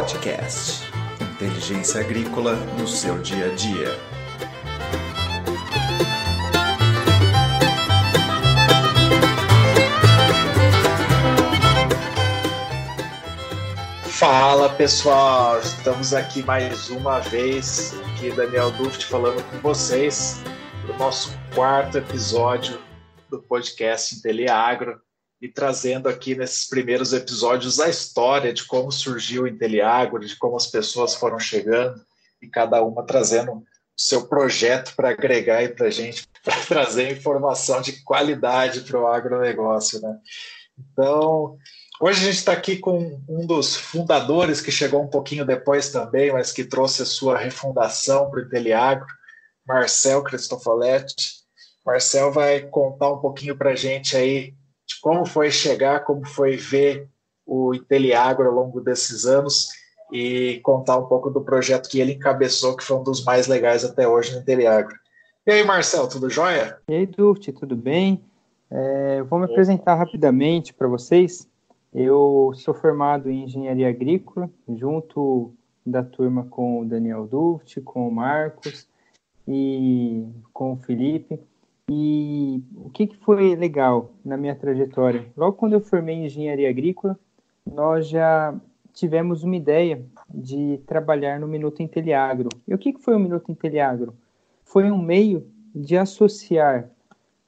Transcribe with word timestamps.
Podcast. 0.00 0.90
Inteligência 1.20 2.00
agrícola 2.00 2.54
no 2.78 2.88
seu 2.88 3.18
dia 3.18 3.52
a 3.52 3.54
dia. 3.54 3.98
Fala 14.08 14.70
pessoal, 14.70 15.60
estamos 15.60 16.14
aqui 16.14 16.42
mais 16.44 16.88
uma 16.88 17.20
vez, 17.20 17.94
aqui 18.12 18.30
Daniel 18.30 18.70
Duft 18.70 19.04
falando 19.04 19.44
com 19.50 19.58
vocês 19.58 20.42
do 20.86 20.94
nosso 20.94 21.38
quarto 21.54 21.98
episódio 21.98 22.80
do 23.28 23.42
podcast 23.42 24.14
Inteliagro 24.14 24.98
e 25.40 25.48
trazendo 25.48 26.08
aqui 26.08 26.34
nesses 26.34 26.68
primeiros 26.68 27.12
episódios 27.12 27.80
a 27.80 27.88
história 27.88 28.52
de 28.52 28.64
como 28.66 28.92
surgiu 28.92 29.44
o 29.44 29.48
Inteliagro, 29.48 30.20
de 30.20 30.36
como 30.36 30.56
as 30.56 30.66
pessoas 30.66 31.14
foram 31.14 31.38
chegando 31.38 32.00
e 32.42 32.46
cada 32.46 32.82
uma 32.82 33.06
trazendo 33.06 33.52
o 33.52 33.64
seu 33.96 34.28
projeto 34.28 34.94
para 34.94 35.10
agregar 35.10 35.58
aí 35.58 35.68
para 35.68 35.86
a 35.86 35.90
gente, 35.90 36.26
para 36.44 36.56
trazer 36.66 37.10
informação 37.10 37.80
de 37.80 38.02
qualidade 38.02 38.82
para 38.82 39.00
o 39.00 39.06
agronegócio. 39.06 40.00
Né? 40.02 40.18
Então, 40.78 41.56
hoje 42.00 42.20
a 42.20 42.24
gente 42.24 42.38
está 42.38 42.52
aqui 42.52 42.76
com 42.76 43.22
um 43.26 43.46
dos 43.46 43.74
fundadores 43.74 44.60
que 44.60 44.70
chegou 44.70 45.02
um 45.02 45.08
pouquinho 45.08 45.46
depois 45.46 45.90
também, 45.90 46.32
mas 46.32 46.52
que 46.52 46.64
trouxe 46.64 47.02
a 47.02 47.06
sua 47.06 47.38
refundação 47.38 48.30
para 48.30 48.40
o 48.40 48.44
Inteliagro, 48.44 49.06
Marcel 49.66 50.22
Cristofoletti. 50.22 51.40
Marcel 51.84 52.30
vai 52.30 52.60
contar 52.60 53.10
um 53.10 53.18
pouquinho 53.18 53.56
para 53.56 53.70
a 53.70 53.76
gente 53.76 54.14
aí 54.16 54.54
de 54.90 55.00
como 55.00 55.24
foi 55.24 55.50
chegar, 55.50 56.04
como 56.04 56.26
foi 56.26 56.56
ver 56.56 57.08
o 57.46 57.74
Inteliagro 57.74 58.48
ao 58.48 58.54
longo 58.54 58.80
desses 58.80 59.24
anos 59.24 59.68
e 60.12 60.60
contar 60.62 60.98
um 60.98 61.06
pouco 61.06 61.30
do 61.30 61.40
projeto 61.40 61.88
que 61.88 62.00
ele 62.00 62.14
encabeçou, 62.14 62.76
que 62.76 62.82
foi 62.82 62.96
um 62.96 63.02
dos 63.02 63.24
mais 63.24 63.46
legais 63.46 63.84
até 63.84 64.08
hoje 64.08 64.34
no 64.34 64.40
Inteliagro. 64.40 64.96
E 65.46 65.52
aí, 65.52 65.64
Marcel, 65.64 66.08
tudo 66.08 66.28
jóia? 66.28 66.78
E 66.88 66.94
aí, 66.94 67.06
Duft, 67.06 67.52
tudo 67.52 67.76
bem? 67.76 68.22
É, 68.70 69.22
vou 69.22 69.38
me 69.38 69.46
apresentar 69.46 69.94
rapidamente 69.94 70.74
para 70.74 70.88
vocês. 70.88 71.48
Eu 71.94 72.52
sou 72.56 72.74
formado 72.74 73.30
em 73.30 73.44
engenharia 73.44 73.88
agrícola, 73.88 74.50
junto 74.68 75.52
da 75.84 76.02
turma 76.02 76.44
com 76.44 76.80
o 76.80 76.84
Daniel 76.84 77.26
Duft, 77.26 77.80
com 77.80 78.06
o 78.06 78.12
Marcos 78.12 78.86
e 79.46 80.24
com 80.52 80.74
o 80.74 80.76
Felipe. 80.76 81.40
E 81.92 82.62
o 82.76 82.88
que, 82.88 83.08
que 83.08 83.16
foi 83.16 83.56
legal 83.56 84.12
na 84.24 84.36
minha 84.36 84.54
trajetória? 84.54 85.26
Logo 85.36 85.56
quando 85.56 85.72
eu 85.72 85.80
formei 85.80 86.14
em 86.14 86.26
engenharia 86.26 86.70
agrícola, 86.70 87.18
nós 87.66 88.06
já 88.06 88.54
tivemos 88.92 89.42
uma 89.42 89.56
ideia 89.56 90.00
de 90.32 90.80
trabalhar 90.86 91.40
no 91.40 91.48
Minuto 91.48 91.82
Inteliagro. 91.82 92.48
E 92.68 92.72
o 92.72 92.78
que, 92.78 92.92
que 92.92 93.02
foi 93.02 93.16
o 93.16 93.18
Minuto 93.18 93.50
Inteliagro? 93.50 94.14
Foi 94.62 94.88
um 94.88 95.02
meio 95.02 95.44
de 95.74 95.96
associar 95.96 96.88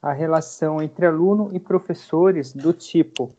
a 0.03 0.13
relação 0.13 0.83
entre 0.83 1.07
aluno 1.07 1.51
e 1.53 1.61
professores 1.61 2.53
do 2.53 2.73
tipo 2.73 3.33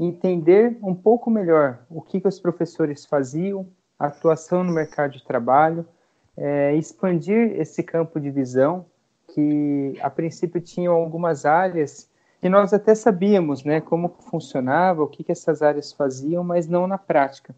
entender 0.00 0.78
um 0.82 0.94
pouco 0.94 1.30
melhor 1.30 1.80
o 1.90 2.00
que, 2.00 2.18
que 2.18 2.26
os 2.26 2.40
professores 2.40 3.04
faziam, 3.04 3.68
atuação 3.98 4.64
no 4.64 4.72
mercado 4.72 5.12
de 5.12 5.22
trabalho, 5.22 5.86
é, 6.34 6.74
expandir 6.76 7.60
esse 7.60 7.82
campo 7.82 8.18
de 8.18 8.30
visão 8.30 8.86
que 9.34 9.98
a 10.00 10.08
princípio 10.08 10.60
tinham 10.60 10.94
algumas 10.94 11.44
áreas 11.44 12.08
que 12.40 12.48
nós 12.48 12.72
até 12.72 12.94
sabíamos, 12.94 13.64
né, 13.64 13.80
como 13.80 14.08
funcionava, 14.30 15.02
o 15.02 15.08
que, 15.08 15.24
que 15.24 15.32
essas 15.32 15.60
áreas 15.60 15.92
faziam, 15.92 16.44
mas 16.44 16.68
não 16.68 16.86
na 16.86 16.98
prática. 16.98 17.54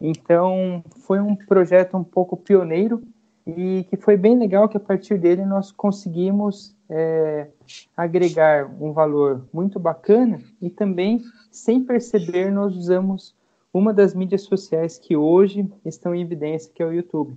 Então, 0.00 0.82
foi 1.04 1.20
um 1.20 1.36
projeto 1.36 1.96
um 1.96 2.04
pouco 2.04 2.38
pioneiro 2.38 3.02
e 3.46 3.84
que 3.90 3.98
foi 3.98 4.16
bem 4.16 4.38
legal 4.38 4.66
que 4.66 4.78
a 4.78 4.80
partir 4.80 5.18
dele 5.18 5.44
nós 5.44 5.70
conseguimos 5.70 6.74
é, 6.88 7.48
agregar 7.94 8.70
um 8.80 8.92
valor 8.92 9.44
muito 9.52 9.78
bacana 9.78 10.40
e 10.62 10.70
também, 10.70 11.22
sem 11.50 11.84
perceber, 11.84 12.50
nós 12.50 12.74
usamos 12.74 13.34
uma 13.74 13.92
das 13.92 14.14
mídias 14.14 14.42
sociais 14.42 14.98
que 14.98 15.16
hoje 15.16 15.70
estão 15.84 16.14
em 16.14 16.22
evidência, 16.22 16.72
que 16.74 16.82
é 16.82 16.86
o 16.86 16.92
YouTube. 16.92 17.36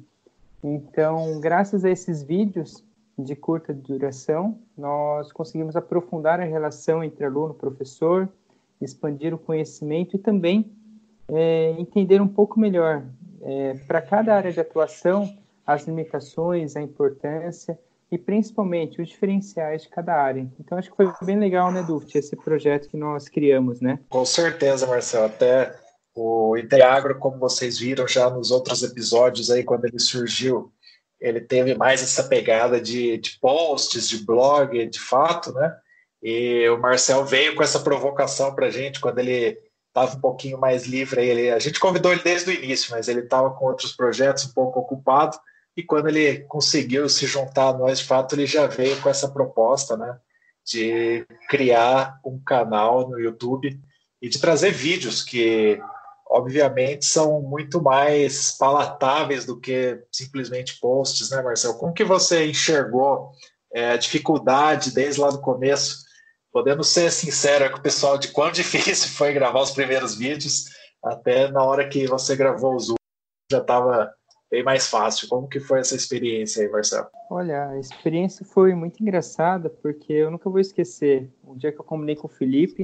Então, 0.63 1.39
graças 1.41 1.83
a 1.83 1.89
esses 1.89 2.23
vídeos, 2.23 2.83
de 3.23 3.35
curta 3.35 3.73
duração, 3.73 4.59
nós 4.77 5.31
conseguimos 5.31 5.75
aprofundar 5.75 6.39
a 6.39 6.43
relação 6.43 7.03
entre 7.03 7.25
aluno 7.25 7.53
e 7.53 7.59
professor, 7.59 8.29
expandir 8.81 9.33
o 9.33 9.37
conhecimento 9.37 10.15
e 10.15 10.19
também 10.19 10.71
é, 11.27 11.75
entender 11.79 12.21
um 12.21 12.27
pouco 12.27 12.59
melhor, 12.59 13.03
é, 13.41 13.73
para 13.87 14.01
cada 14.01 14.35
área 14.35 14.51
de 14.51 14.59
atuação, 14.59 15.35
as 15.65 15.85
limitações, 15.87 16.75
a 16.75 16.81
importância 16.81 17.79
e 18.11 18.17
principalmente 18.17 19.01
os 19.01 19.09
diferenciais 19.09 19.83
de 19.83 19.89
cada 19.89 20.13
área. 20.13 20.47
Então 20.59 20.77
acho 20.77 20.91
que 20.91 20.95
foi 20.95 21.11
bem 21.23 21.39
legal, 21.39 21.71
né, 21.71 21.81
Duft, 21.81 22.15
esse 22.15 22.35
projeto 22.35 22.87
que 22.89 22.97
nós 22.97 23.27
criamos, 23.27 23.81
né? 23.81 23.99
Com 24.09 24.25
certeza, 24.25 24.85
Marcelo. 24.85 25.25
Até 25.25 25.75
o 26.15 26.55
Inteagro, 26.57 27.17
como 27.17 27.39
vocês 27.39 27.79
viram 27.79 28.07
já 28.07 28.29
nos 28.29 28.51
outros 28.51 28.83
episódios 28.83 29.49
aí, 29.49 29.63
quando 29.63 29.85
ele 29.85 29.99
surgiu, 29.99 30.71
ele 31.23 31.39
teve 31.39 31.73
mais 31.73 32.03
essa 32.03 32.25
pegada 32.25 32.81
de, 32.81 33.17
de 33.17 33.39
posts, 33.39 34.09
de 34.09 34.25
blog, 34.25 34.85
de 34.85 34.99
fato, 34.99 35.53
né? 35.53 35.73
E 36.21 36.67
o 36.69 36.77
Marcel 36.77 37.25
veio 37.25 37.55
com 37.55 37.63
essa 37.63 37.79
provocação 37.79 38.53
para 38.53 38.67
a 38.67 38.69
gente 38.69 38.99
quando 38.99 39.19
ele 39.19 39.57
estava 39.87 40.17
um 40.17 40.19
pouquinho 40.19 40.57
mais 40.57 40.85
livre. 40.85 41.25
Ele, 41.25 41.49
a 41.49 41.59
gente 41.59 41.79
convidou 41.79 42.11
ele 42.11 42.21
desde 42.21 42.49
o 42.49 42.53
início, 42.53 42.91
mas 42.91 43.07
ele 43.07 43.21
estava 43.21 43.51
com 43.51 43.65
outros 43.65 43.93
projetos 43.93 44.45
um 44.45 44.53
pouco 44.53 44.81
ocupado. 44.81 45.37
E 45.77 45.81
quando 45.81 46.09
ele 46.09 46.39
conseguiu 46.41 47.07
se 47.07 47.25
juntar 47.25 47.69
a 47.69 47.77
nós, 47.77 47.99
de 47.99 48.05
fato, 48.05 48.35
ele 48.35 48.45
já 48.45 48.67
veio 48.67 48.99
com 49.01 49.09
essa 49.09 49.29
proposta, 49.29 49.95
né? 49.95 50.17
De 50.65 51.25
criar 51.49 52.19
um 52.25 52.37
canal 52.37 53.09
no 53.09 53.17
YouTube 53.17 53.79
e 54.21 54.27
de 54.27 54.39
trazer 54.39 54.71
vídeos 54.71 55.21
que 55.21 55.81
obviamente 56.33 57.05
são 57.05 57.39
muito 57.43 57.79
mais 57.79 58.57
palatáveis 58.57 59.45
do 59.45 59.59
que 59.59 60.03
simplesmente 60.11 60.79
posts, 60.79 61.29
né, 61.29 61.43
Marcelo? 61.43 61.77
Como 61.77 61.93
que 61.93 62.03
você 62.03 62.47
enxergou 62.47 63.31
é, 63.71 63.91
a 63.91 63.97
dificuldade 63.97 64.91
desde 64.91 65.21
lá 65.21 65.29
do 65.29 65.39
começo, 65.39 66.03
podendo 66.51 66.83
ser 66.83 67.11
sincero 67.11 67.71
com 67.71 67.77
o 67.77 67.83
pessoal 67.83 68.17
de 68.17 68.29
quão 68.29 68.49
difícil 68.51 69.09
foi 69.09 69.31
gravar 69.31 69.61
os 69.61 69.71
primeiros 69.71 70.15
vídeos, 70.15 70.65
até 71.03 71.51
na 71.51 71.63
hora 71.63 71.87
que 71.87 72.07
você 72.07 72.35
gravou 72.35 72.75
os 72.75 72.89
últimos, 72.89 72.97
já 73.51 73.59
estava 73.59 74.11
bem 74.49 74.63
mais 74.63 74.87
fácil. 74.87 75.27
Como 75.27 75.47
que 75.47 75.59
foi 75.59 75.81
essa 75.81 75.95
experiência 75.95 76.63
aí, 76.63 76.69
Marcelo? 76.69 77.07
Olha, 77.29 77.69
a 77.69 77.79
experiência 77.79 78.43
foi 78.43 78.73
muito 78.73 79.03
engraçada, 79.03 79.69
porque 79.69 80.13
eu 80.13 80.31
nunca 80.31 80.49
vou 80.49 80.59
esquecer 80.59 81.29
um 81.43 81.55
dia 81.55 81.71
que 81.71 81.79
eu 81.79 81.85
combinei 81.85 82.15
com 82.15 82.25
o 82.25 82.31
Felipe, 82.31 82.83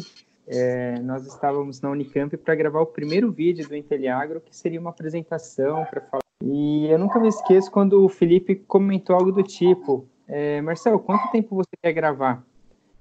é, 0.51 0.99
nós 1.01 1.27
estávamos 1.27 1.79
na 1.79 1.91
Unicamp 1.91 2.35
para 2.37 2.55
gravar 2.55 2.81
o 2.81 2.87
primeiro 2.87 3.31
vídeo 3.31 3.67
do 3.67 3.75
Inteliagro, 3.75 4.41
que 4.41 4.55
seria 4.55 4.79
uma 4.79 4.89
apresentação 4.89 5.85
para 5.85 6.01
falar. 6.01 6.23
E 6.43 6.87
eu 6.87 6.97
nunca 6.97 7.19
me 7.19 7.27
esqueço 7.27 7.69
quando 7.69 8.03
o 8.03 8.09
Felipe 8.09 8.55
comentou 8.55 9.15
algo 9.15 9.31
do 9.31 9.43
tipo: 9.43 10.07
é, 10.27 10.59
Marcelo, 10.61 10.99
quanto 10.99 11.29
tempo 11.31 11.55
você 11.55 11.69
quer 11.81 11.93
gravar? 11.93 12.43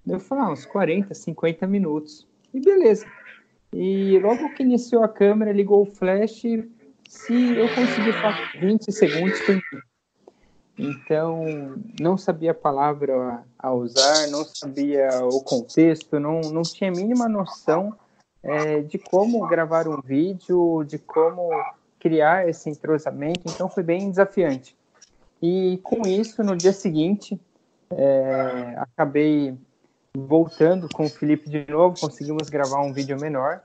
Eu 0.06 0.20
falei, 0.20 0.44
ah, 0.44 0.50
uns 0.50 0.66
40, 0.66 1.14
50 1.14 1.66
minutos. 1.66 2.26
E 2.52 2.60
beleza. 2.60 3.06
E 3.72 4.18
logo 4.18 4.54
que 4.54 4.62
iniciou 4.62 5.02
a 5.02 5.08
câmera, 5.08 5.52
ligou 5.52 5.82
o 5.82 5.86
flash. 5.86 6.42
Se 7.08 7.56
eu 7.56 7.68
conseguir 7.74 8.12
falar 8.20 8.52
20 8.60 8.92
segundos, 8.92 9.40
foi 9.40 9.60
então, 10.78 11.44
não 12.00 12.16
sabia 12.16 12.52
a 12.52 12.54
palavra 12.54 13.42
a 13.58 13.72
usar, 13.72 14.28
não 14.28 14.44
sabia 14.44 15.08
o 15.24 15.42
contexto, 15.42 16.20
não, 16.20 16.40
não 16.40 16.62
tinha 16.62 16.88
a 16.88 16.94
mínima 16.94 17.28
noção 17.28 17.96
é, 18.42 18.80
de 18.82 18.96
como 18.96 19.46
gravar 19.48 19.88
um 19.88 20.00
vídeo, 20.00 20.84
de 20.84 20.98
como 20.98 21.50
criar 21.98 22.48
esse 22.48 22.70
entrosamento, 22.70 23.40
então 23.46 23.68
foi 23.68 23.82
bem 23.82 24.08
desafiante. 24.08 24.76
E 25.42 25.80
com 25.82 26.06
isso, 26.06 26.44
no 26.44 26.56
dia 26.56 26.72
seguinte, 26.72 27.40
é, 27.90 28.74
acabei 28.76 29.58
voltando 30.16 30.88
com 30.88 31.04
o 31.04 31.08
Felipe 31.08 31.50
de 31.50 31.66
novo, 31.68 31.98
conseguimos 31.98 32.48
gravar 32.48 32.82
um 32.82 32.92
vídeo 32.92 33.18
menor, 33.20 33.62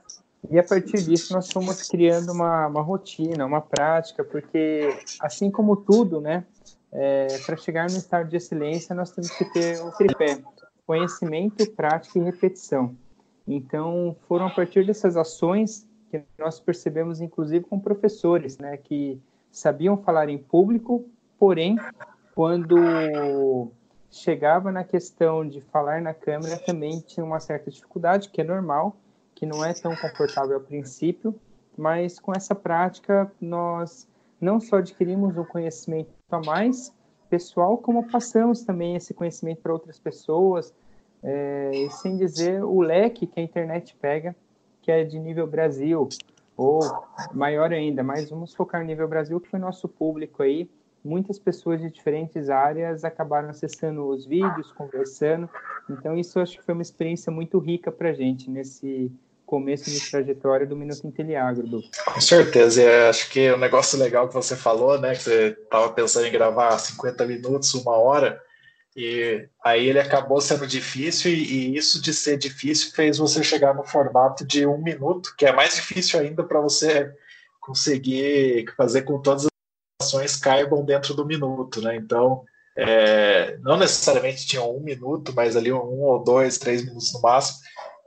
e 0.50 0.58
a 0.58 0.62
partir 0.62 1.02
disso 1.02 1.32
nós 1.32 1.50
fomos 1.50 1.88
criando 1.88 2.32
uma, 2.32 2.66
uma 2.66 2.82
rotina, 2.82 3.46
uma 3.46 3.60
prática, 3.60 4.22
porque 4.24 4.98
assim 5.20 5.50
como 5.50 5.76
tudo, 5.76 6.20
né, 6.20 6.44
é, 6.94 7.26
para 7.44 7.56
chegar 7.56 7.90
no 7.90 7.96
estado 7.96 8.28
de 8.28 8.36
excelência, 8.36 8.94
nós 8.94 9.10
temos 9.10 9.30
que 9.30 9.44
ter 9.52 9.82
um 9.82 9.90
tripé: 9.90 10.38
conhecimento, 10.86 11.70
prática 11.72 12.18
e 12.18 12.22
repetição. 12.22 12.96
Então, 13.46 14.16
foram 14.26 14.46
a 14.46 14.50
partir 14.50 14.86
dessas 14.86 15.16
ações 15.16 15.86
que 16.10 16.22
nós 16.38 16.58
percebemos, 16.60 17.20
inclusive 17.20 17.64
com 17.64 17.78
professores, 17.78 18.56
né, 18.56 18.76
que 18.76 19.20
sabiam 19.50 19.96
falar 19.96 20.28
em 20.28 20.38
público, 20.38 21.04
porém, 21.38 21.76
quando 22.34 23.70
chegava 24.10 24.72
na 24.72 24.84
questão 24.84 25.46
de 25.46 25.60
falar 25.60 26.00
na 26.00 26.14
câmera, 26.14 26.56
também 26.56 27.00
tinha 27.00 27.26
uma 27.26 27.40
certa 27.40 27.70
dificuldade, 27.70 28.30
que 28.30 28.40
é 28.40 28.44
normal, 28.44 28.96
que 29.34 29.44
que 29.44 29.46
não 29.46 29.62
é 29.62 29.74
tão 29.74 29.94
confortável 29.94 30.56
a 30.56 30.60
princípio, 30.60 31.38
mas 31.76 32.18
com 32.18 32.32
essa 32.34 32.54
prática 32.54 33.30
nós 33.38 34.08
não 34.44 34.60
só 34.60 34.76
adquirimos 34.76 35.36
um 35.36 35.44
conhecimento 35.44 36.10
a 36.30 36.40
mais 36.40 36.94
pessoal, 37.28 37.78
como 37.78 38.06
passamos 38.08 38.62
também 38.62 38.94
esse 38.94 39.14
conhecimento 39.14 39.62
para 39.62 39.72
outras 39.72 39.98
pessoas, 39.98 40.72
é, 41.22 41.70
e 41.74 41.90
sem 41.90 42.16
dizer 42.16 42.62
o 42.62 42.80
leque 42.80 43.26
que 43.26 43.40
a 43.40 43.42
internet 43.42 43.96
pega, 44.00 44.36
que 44.82 44.92
é 44.92 45.02
de 45.02 45.18
nível 45.18 45.46
Brasil, 45.46 46.08
ou 46.56 46.80
maior 47.32 47.72
ainda, 47.72 48.02
mas 48.02 48.30
vamos 48.30 48.54
focar 48.54 48.80
no 48.80 48.86
nível 48.86 49.08
Brasil, 49.08 49.40
que 49.40 49.48
foi 49.48 49.58
nosso 49.58 49.88
público 49.88 50.42
aí, 50.42 50.70
muitas 51.02 51.38
pessoas 51.38 51.80
de 51.80 51.90
diferentes 51.90 52.48
áreas 52.48 53.04
acabaram 53.04 53.48
acessando 53.48 54.06
os 54.06 54.24
vídeos, 54.26 54.72
conversando. 54.72 55.48
Então, 55.90 56.16
isso 56.16 56.38
acho 56.40 56.58
que 56.58 56.64
foi 56.64 56.74
uma 56.74 56.82
experiência 56.82 57.32
muito 57.32 57.58
rica 57.58 57.90
para 57.90 58.10
a 58.10 58.12
gente 58.12 58.50
nesse 58.50 59.10
começo 59.46 59.90
de 59.90 60.10
trajetória 60.10 60.66
do 60.66 60.76
Minuto 60.76 61.06
Inteliagro, 61.06 61.66
Du. 61.66 61.82
Com 62.06 62.20
certeza, 62.20 62.82
e 62.82 63.08
acho 63.08 63.30
que 63.30 63.50
o 63.50 63.56
um 63.56 63.58
negócio 63.58 63.98
legal 63.98 64.28
que 64.28 64.34
você 64.34 64.56
falou, 64.56 64.98
né, 64.98 65.14
que 65.14 65.22
você 65.22 65.56
estava 65.62 65.92
pensando 65.92 66.26
em 66.26 66.32
gravar 66.32 66.78
50 66.78 67.26
minutos, 67.26 67.74
uma 67.74 67.96
hora, 67.96 68.40
e 68.96 69.48
aí 69.64 69.88
ele 69.88 69.98
acabou 69.98 70.40
sendo 70.40 70.66
difícil, 70.66 71.32
e, 71.32 71.44
e 71.44 71.76
isso 71.76 72.00
de 72.00 72.14
ser 72.14 72.36
difícil 72.36 72.92
fez 72.92 73.18
você 73.18 73.42
chegar 73.42 73.74
no 73.74 73.84
formato 73.84 74.46
de 74.46 74.66
um 74.66 74.78
minuto, 74.78 75.34
que 75.36 75.46
é 75.46 75.52
mais 75.52 75.74
difícil 75.74 76.20
ainda 76.20 76.42
para 76.42 76.60
você 76.60 77.12
conseguir 77.60 78.66
fazer 78.76 79.02
com 79.02 79.20
todas 79.20 79.46
ações 80.00 80.36
caibam 80.36 80.84
dentro 80.84 81.14
do 81.14 81.24
minuto, 81.24 81.80
né? 81.80 81.96
Então, 81.96 82.44
é, 82.76 83.56
não 83.62 83.76
necessariamente 83.76 84.46
tinham 84.46 84.76
um 84.76 84.80
minuto, 84.80 85.32
mas 85.34 85.56
ali 85.56 85.72
um 85.72 86.02
ou 86.02 86.22
dois, 86.22 86.58
três 86.58 86.84
minutos 86.84 87.12
no 87.12 87.20
máximo, 87.20 87.58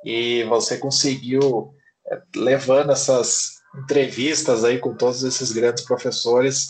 e 0.03 0.43
você 0.43 0.77
conseguiu, 0.77 1.73
é, 2.07 2.21
levando 2.35 2.91
essas 2.91 3.57
entrevistas 3.75 4.63
aí 4.63 4.79
com 4.79 4.95
todos 4.95 5.23
esses 5.23 5.51
grandes 5.51 5.83
professores, 5.83 6.67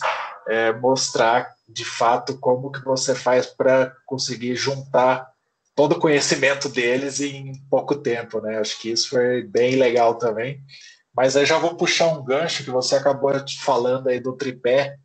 é, 0.48 0.72
mostrar 0.72 1.54
de 1.68 1.84
fato 1.84 2.38
como 2.38 2.72
que 2.72 2.84
você 2.84 3.14
faz 3.14 3.46
para 3.46 3.94
conseguir 4.06 4.54
juntar 4.54 5.28
todo 5.74 5.92
o 5.92 6.00
conhecimento 6.00 6.68
deles 6.68 7.20
em 7.20 7.52
pouco 7.70 7.94
tempo, 7.94 8.40
né? 8.40 8.58
Acho 8.58 8.80
que 8.80 8.90
isso 8.90 9.10
foi 9.10 9.42
bem 9.42 9.76
legal 9.76 10.16
também. 10.16 10.60
Mas 11.14 11.36
aí 11.36 11.46
já 11.46 11.58
vou 11.58 11.76
puxar 11.76 12.08
um 12.08 12.24
gancho 12.24 12.64
que 12.64 12.70
você 12.70 12.96
acabou 12.96 13.32
falando 13.60 14.08
aí 14.08 14.18
do 14.18 14.36
tripé, 14.36 14.96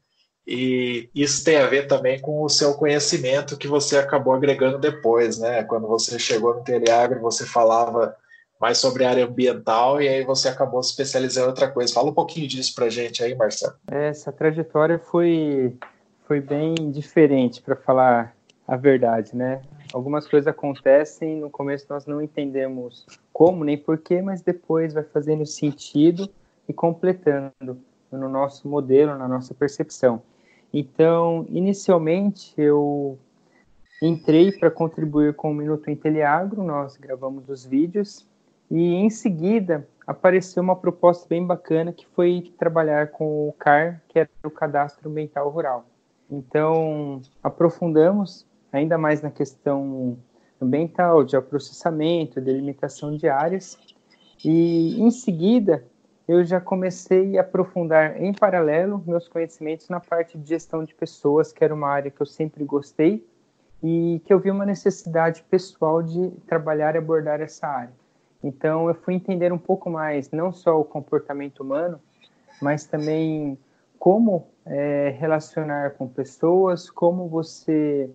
e 0.45 1.09
isso 1.15 1.43
tem 1.43 1.57
a 1.57 1.67
ver 1.67 1.87
também 1.87 2.19
com 2.19 2.43
o 2.43 2.49
seu 2.49 2.73
conhecimento 2.73 3.57
que 3.57 3.67
você 3.67 3.97
acabou 3.97 4.33
agregando 4.33 4.77
depois, 4.77 5.39
né? 5.39 5.63
Quando 5.63 5.87
você 5.87 6.19
chegou 6.19 6.53
no 6.55 6.63
Teleagro, 6.63 7.21
você 7.21 7.45
falava 7.45 8.15
mais 8.59 8.77
sobre 8.77 9.05
a 9.05 9.09
área 9.09 9.25
ambiental 9.25 10.01
e 10.01 10.07
aí 10.07 10.23
você 10.23 10.49
acabou 10.49 10.81
se 10.83 10.91
especializando 10.91 11.47
em 11.47 11.49
outra 11.49 11.69
coisa. 11.69 11.93
Fala 11.93 12.09
um 12.09 12.13
pouquinho 12.13 12.47
disso 12.47 12.75
para 12.75 12.89
gente 12.89 13.23
aí, 13.23 13.33
Marcelo. 13.35 13.75
Essa 13.89 14.31
trajetória 14.31 14.99
foi, 14.99 15.75
foi 16.27 16.41
bem 16.41 16.75
diferente, 16.91 17.61
para 17.61 17.75
falar 17.75 18.35
a 18.67 18.75
verdade, 18.75 19.35
né? 19.35 19.61
Algumas 19.93 20.27
coisas 20.27 20.47
acontecem, 20.47 21.37
no 21.37 21.49
começo 21.49 21.85
nós 21.89 22.05
não 22.05 22.21
entendemos 22.21 23.05
como 23.31 23.63
nem 23.63 23.77
porquê, 23.77 24.21
mas 24.21 24.41
depois 24.41 24.93
vai 24.93 25.03
fazendo 25.03 25.45
sentido 25.45 26.29
e 26.67 26.73
completando 26.73 27.79
no 28.11 28.29
nosso 28.29 28.67
modelo, 28.67 29.17
na 29.17 29.27
nossa 29.27 29.53
percepção. 29.53 30.21
Então, 30.73 31.45
inicialmente, 31.49 32.53
eu 32.57 33.19
entrei 34.01 34.51
para 34.51 34.71
contribuir 34.71 35.35
com 35.35 35.51
o 35.51 35.53
Minuto 35.53 35.91
Inteliagro, 35.91 36.63
nós 36.63 36.97
gravamos 36.97 37.47
os 37.47 37.63
vídeos, 37.63 38.27
e 38.71 38.95
em 38.95 39.09
seguida 39.09 39.87
apareceu 40.07 40.63
uma 40.63 40.75
proposta 40.75 41.27
bem 41.29 41.45
bacana 41.45 41.93
que 41.93 42.07
foi 42.07 42.51
trabalhar 42.57 43.11
com 43.11 43.47
o 43.47 43.53
CAR, 43.53 44.01
que 44.09 44.17
era 44.17 44.29
o 44.43 44.49
Cadastro 44.49 45.09
Ambiental 45.09 45.47
Rural. 45.49 45.85
Então, 46.29 47.21
aprofundamos 47.43 48.47
ainda 48.71 48.97
mais 48.97 49.21
na 49.21 49.29
questão 49.29 50.17
ambiental, 50.59 51.23
de 51.23 51.39
processamento, 51.41 52.41
delimitação 52.41 53.15
de 53.15 53.29
áreas, 53.29 53.77
e 54.43 54.99
em 54.99 55.11
seguida 55.11 55.85
eu 56.27 56.43
já 56.43 56.59
comecei 56.61 57.37
a 57.37 57.41
aprofundar 57.41 58.21
em 58.21 58.33
paralelo 58.33 59.03
meus 59.05 59.27
conhecimentos 59.27 59.89
na 59.89 59.99
parte 59.99 60.37
de 60.37 60.47
gestão 60.49 60.83
de 60.83 60.93
pessoas, 60.93 61.51
que 61.51 61.63
era 61.63 61.73
uma 61.73 61.89
área 61.89 62.09
que 62.09 62.21
eu 62.21 62.25
sempre 62.25 62.63
gostei 62.63 63.25
e 63.81 64.21
que 64.25 64.33
eu 64.33 64.39
vi 64.39 64.49
uma 64.49 64.65
necessidade 64.65 65.43
pessoal 65.49 66.01
de 66.01 66.31
trabalhar 66.47 66.95
e 66.95 66.97
abordar 66.97 67.41
essa 67.41 67.67
área. 67.67 67.93
Então, 68.41 68.87
eu 68.87 68.95
fui 68.95 69.13
entender 69.13 69.51
um 69.51 69.57
pouco 69.57 69.89
mais, 69.89 70.31
não 70.31 70.51
só 70.53 70.79
o 70.79 70.85
comportamento 70.85 71.61
humano, 71.61 71.99
mas 72.61 72.85
também 72.85 73.57
como 73.99 74.47
é, 74.65 75.15
relacionar 75.17 75.91
com 75.91 76.07
pessoas, 76.07 76.89
como 76.89 77.27
você 77.27 78.09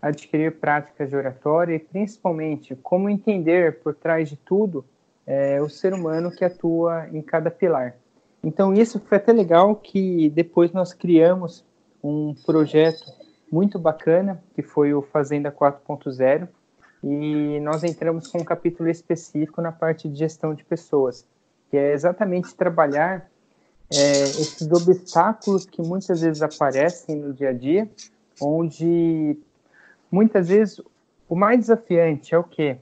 adquirir 0.00 0.58
práticas 0.58 1.08
de 1.08 1.16
oratória 1.16 1.74
e, 1.74 1.78
principalmente, 1.78 2.74
como 2.76 3.08
entender 3.08 3.80
por 3.80 3.94
trás 3.94 4.28
de 4.28 4.36
tudo 4.36 4.84
é, 5.26 5.60
o 5.60 5.68
ser 5.68 5.92
humano 5.92 6.30
que 6.30 6.44
atua 6.44 7.08
em 7.12 7.20
cada 7.20 7.50
pilar. 7.50 7.96
Então, 8.44 8.72
isso 8.72 9.00
foi 9.00 9.18
até 9.18 9.32
legal 9.32 9.74
que 9.74 10.30
depois 10.30 10.72
nós 10.72 10.92
criamos 10.92 11.64
um 12.02 12.34
projeto 12.46 13.04
muito 13.50 13.78
bacana, 13.78 14.42
que 14.54 14.62
foi 14.62 14.94
o 14.94 15.02
Fazenda 15.02 15.50
4.0, 15.50 16.48
e 17.02 17.60
nós 17.60 17.82
entramos 17.82 18.28
com 18.28 18.38
um 18.38 18.44
capítulo 18.44 18.88
específico 18.88 19.60
na 19.60 19.72
parte 19.72 20.08
de 20.08 20.18
gestão 20.18 20.54
de 20.54 20.64
pessoas, 20.64 21.26
que 21.70 21.76
é 21.76 21.92
exatamente 21.92 22.54
trabalhar 22.54 23.28
é, 23.92 24.22
esses 24.22 24.70
obstáculos 24.70 25.66
que 25.66 25.82
muitas 25.82 26.20
vezes 26.20 26.42
aparecem 26.42 27.16
no 27.16 27.32
dia 27.32 27.50
a 27.50 27.52
dia, 27.52 27.88
onde 28.40 29.38
muitas 30.10 30.48
vezes 30.48 30.80
o 31.28 31.34
mais 31.34 31.60
desafiante 31.60 32.34
é 32.34 32.38
o 32.38 32.44
quê? 32.44 32.78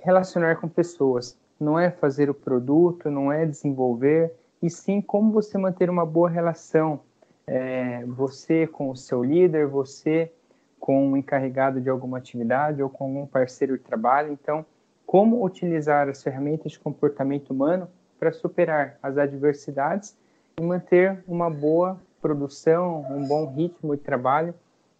Relacionar 0.00 0.56
com 0.56 0.68
pessoas 0.68 1.36
não 1.58 1.78
é 1.78 1.90
fazer 1.90 2.30
o 2.30 2.34
produto, 2.34 3.10
não 3.10 3.32
é 3.32 3.44
desenvolver, 3.44 4.32
e 4.62 4.70
sim 4.70 5.00
como 5.00 5.32
você 5.32 5.56
manter 5.56 5.88
uma 5.90 6.04
boa 6.04 6.28
relação, 6.28 7.00
é, 7.46 8.04
você 8.04 8.66
com 8.66 8.90
o 8.90 8.96
seu 8.96 9.22
líder, 9.22 9.66
você 9.66 10.30
com 10.78 11.12
o 11.12 11.16
encarregado 11.16 11.80
de 11.80 11.88
alguma 11.88 12.18
atividade 12.18 12.82
ou 12.82 12.88
com 12.88 13.04
algum 13.04 13.26
parceiro 13.26 13.76
de 13.76 13.82
trabalho. 13.82 14.32
Então, 14.32 14.64
como 15.06 15.44
utilizar 15.44 16.08
as 16.08 16.22
ferramentas 16.22 16.72
de 16.72 16.78
comportamento 16.78 17.50
humano 17.50 17.88
para 18.18 18.32
superar 18.32 18.98
as 19.02 19.16
adversidades 19.16 20.16
e 20.60 20.62
manter 20.62 21.22
uma 21.26 21.48
boa 21.48 21.98
produção, 22.20 23.06
um 23.10 23.26
bom 23.26 23.46
ritmo 23.46 23.96
de 23.96 24.02
trabalho, 24.02 24.54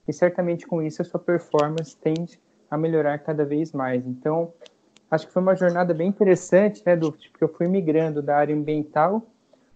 e 0.07 0.12
certamente 0.12 0.67
com 0.67 0.83
isso 0.83 1.03
a 1.03 1.05
sua 1.05 1.21
performance 1.21 1.97
tende 1.97 2.41
a 2.71 2.79
melhorar 2.79 3.19
cada 3.19 3.45
vez 3.45 3.73
mais. 3.73 4.07
Então, 4.07 4.53
acho 5.11 5.27
que 5.27 5.33
foi 5.33 5.43
uma 5.43 5.57
jornada 5.57 5.95
bem 5.95 6.09
interessante, 6.09 6.83
né, 6.85 6.97
do 6.97 7.12
porque 7.12 7.45
eu 7.45 7.49
fui 7.49 7.67
migrando 7.67 8.23
da 8.23 8.37
área 8.37 8.55
ambiental 8.55 9.23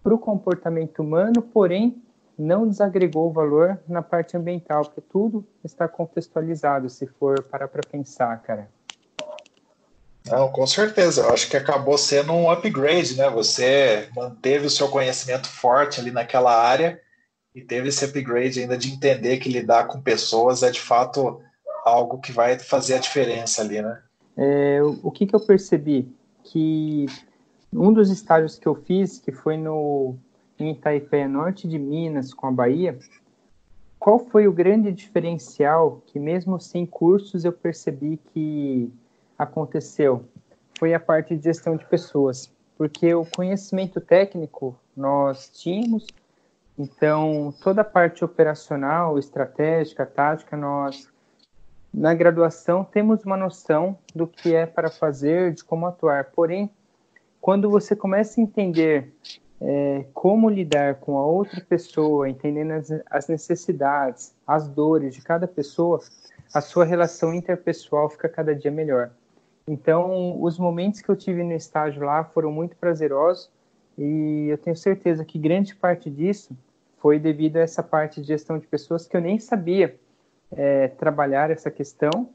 para 0.01 0.13
o 0.13 0.19
comportamento 0.19 0.99
humano, 0.99 1.41
porém 1.41 2.01
não 2.37 2.67
desagregou 2.67 3.29
o 3.29 3.33
valor 3.33 3.79
na 3.87 4.01
parte 4.01 4.35
ambiental, 4.35 4.83
porque 4.83 5.01
tudo 5.01 5.45
está 5.63 5.87
contextualizado, 5.87 6.89
se 6.89 7.05
for 7.05 7.41
parar 7.43 7.67
para 7.67 7.81
pensar, 7.89 8.41
cara. 8.41 8.67
Não, 10.25 10.49
com 10.49 10.65
certeza. 10.65 11.21
Eu 11.21 11.33
acho 11.33 11.49
que 11.49 11.57
acabou 11.57 11.97
sendo 11.97 12.31
um 12.31 12.49
upgrade, 12.49 13.17
né? 13.17 13.29
Você 13.29 14.09
manteve 14.15 14.67
o 14.67 14.69
seu 14.69 14.87
conhecimento 14.87 15.47
forte 15.47 15.99
ali 15.99 16.11
naquela 16.11 16.55
área 16.55 16.99
e 17.53 17.61
teve 17.61 17.89
esse 17.89 18.05
upgrade 18.05 18.61
ainda 18.61 18.77
de 18.77 18.91
entender 18.91 19.37
que 19.37 19.49
lidar 19.49 19.87
com 19.87 20.01
pessoas 20.01 20.63
é 20.63 20.71
de 20.71 20.79
fato 20.79 21.41
algo 21.83 22.19
que 22.19 22.31
vai 22.31 22.57
fazer 22.57 22.95
a 22.95 22.99
diferença 22.99 23.61
ali, 23.61 23.81
né? 23.81 24.01
É, 24.35 24.79
o 24.81 25.11
que, 25.11 25.25
que 25.25 25.35
eu 25.35 25.39
percebi? 25.39 26.11
Que 26.43 27.05
um 27.71 27.93
dos 27.93 28.09
estágios 28.09 28.57
que 28.57 28.67
eu 28.67 28.75
fiz, 28.75 29.19
que 29.19 29.31
foi 29.31 29.57
no, 29.57 30.15
em 30.59 30.71
Itaipé, 30.71 31.27
norte 31.27 31.67
de 31.67 31.77
Minas, 31.77 32.33
com 32.33 32.47
a 32.47 32.51
Bahia, 32.51 32.97
qual 33.99 34.19
foi 34.19 34.47
o 34.47 34.51
grande 34.51 34.91
diferencial 34.91 36.01
que, 36.07 36.19
mesmo 36.19 36.59
sem 36.59 36.85
cursos, 36.85 37.45
eu 37.45 37.53
percebi 37.53 38.19
que 38.33 38.91
aconteceu? 39.37 40.25
Foi 40.77 40.93
a 40.93 40.99
parte 40.99 41.37
de 41.37 41.43
gestão 41.43 41.77
de 41.77 41.85
pessoas, 41.85 42.51
porque 42.77 43.13
o 43.13 43.25
conhecimento 43.25 44.01
técnico 44.01 44.75
nós 44.95 45.49
tínhamos, 45.49 46.05
então 46.77 47.53
toda 47.63 47.81
a 47.81 47.85
parte 47.85 48.25
operacional, 48.25 49.17
estratégica, 49.17 50.05
tática, 50.05 50.57
nós 50.57 51.07
na 51.93 52.13
graduação 52.13 52.83
temos 52.83 53.23
uma 53.23 53.37
noção 53.37 53.97
do 54.15 54.25
que 54.25 54.55
é 54.55 54.65
para 54.65 54.89
fazer, 54.89 55.53
de 55.53 55.63
como 55.63 55.85
atuar. 55.85 56.31
Porém, 56.31 56.71
quando 57.39 57.69
você 57.69 57.95
começa 57.95 58.41
a 58.41 58.43
entender 58.43 59.13
é, 59.61 60.05
como 60.13 60.49
lidar 60.49 60.95
com 60.95 61.17
a 61.17 61.25
outra 61.25 61.61
pessoa, 61.61 62.27
entendendo 62.27 62.71
as, 62.71 62.89
as, 63.09 63.27
necessidades, 63.27 64.35
as 64.47 64.67
dores 64.67 65.13
de 65.13 65.21
cada 65.21 65.47
pessoa, 65.47 66.01
a 66.53 66.61
sua 66.61 66.83
relação 66.83 67.33
interpessoal 67.33 68.09
fica 68.09 68.27
cada 68.27 68.55
dia 68.55 68.71
melhor. 68.71 69.11
Então, 69.67 70.41
os 70.41 70.57
momentos 70.57 70.99
que 70.99 71.09
eu 71.09 71.15
tive 71.15 71.43
no 71.43 71.53
estágio 71.53 72.03
lá 72.03 72.23
foram 72.23 72.51
muito 72.51 72.75
prazerosos 72.75 73.49
e 73.97 74.47
eu 74.49 74.57
tenho 74.57 74.75
certeza 74.75 75.23
que 75.23 75.37
grande 75.37 75.75
parte 75.75 76.09
disso 76.09 76.57
foi 76.97 77.19
devido 77.19 77.57
a 77.57 77.61
essa 77.61 77.83
parte 77.83 78.19
de 78.19 78.27
gestão 78.27 78.57
de 78.57 78.65
pessoas 78.67 79.05
que 79.05 79.15
eu 79.15 79.21
nem 79.21 79.39
sabia 79.39 79.95
é, 80.55 80.87
trabalhar 80.87 81.51
essa 81.51 81.71
questão. 81.71 82.29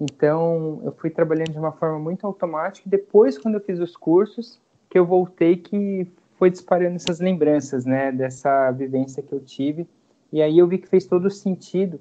Então, 0.00 0.80
eu 0.84 0.92
fui 0.92 1.10
trabalhando 1.10 1.52
de 1.52 1.58
uma 1.58 1.72
forma 1.72 1.98
muito 1.98 2.26
automática. 2.26 2.88
Depois, 2.88 3.38
quando 3.38 3.54
eu 3.54 3.60
fiz 3.60 3.78
os 3.78 3.96
cursos, 3.96 4.60
que 4.90 4.98
eu 4.98 5.06
voltei, 5.06 5.56
que 5.56 6.06
foi 6.36 6.50
disparando 6.50 6.96
essas 6.96 7.20
lembranças, 7.20 7.84
né, 7.84 8.12
dessa 8.12 8.70
vivência 8.72 9.22
que 9.22 9.32
eu 9.32 9.40
tive. 9.40 9.86
E 10.32 10.42
aí 10.42 10.58
eu 10.58 10.66
vi 10.66 10.78
que 10.78 10.88
fez 10.88 11.06
todo 11.06 11.30
sentido 11.30 12.00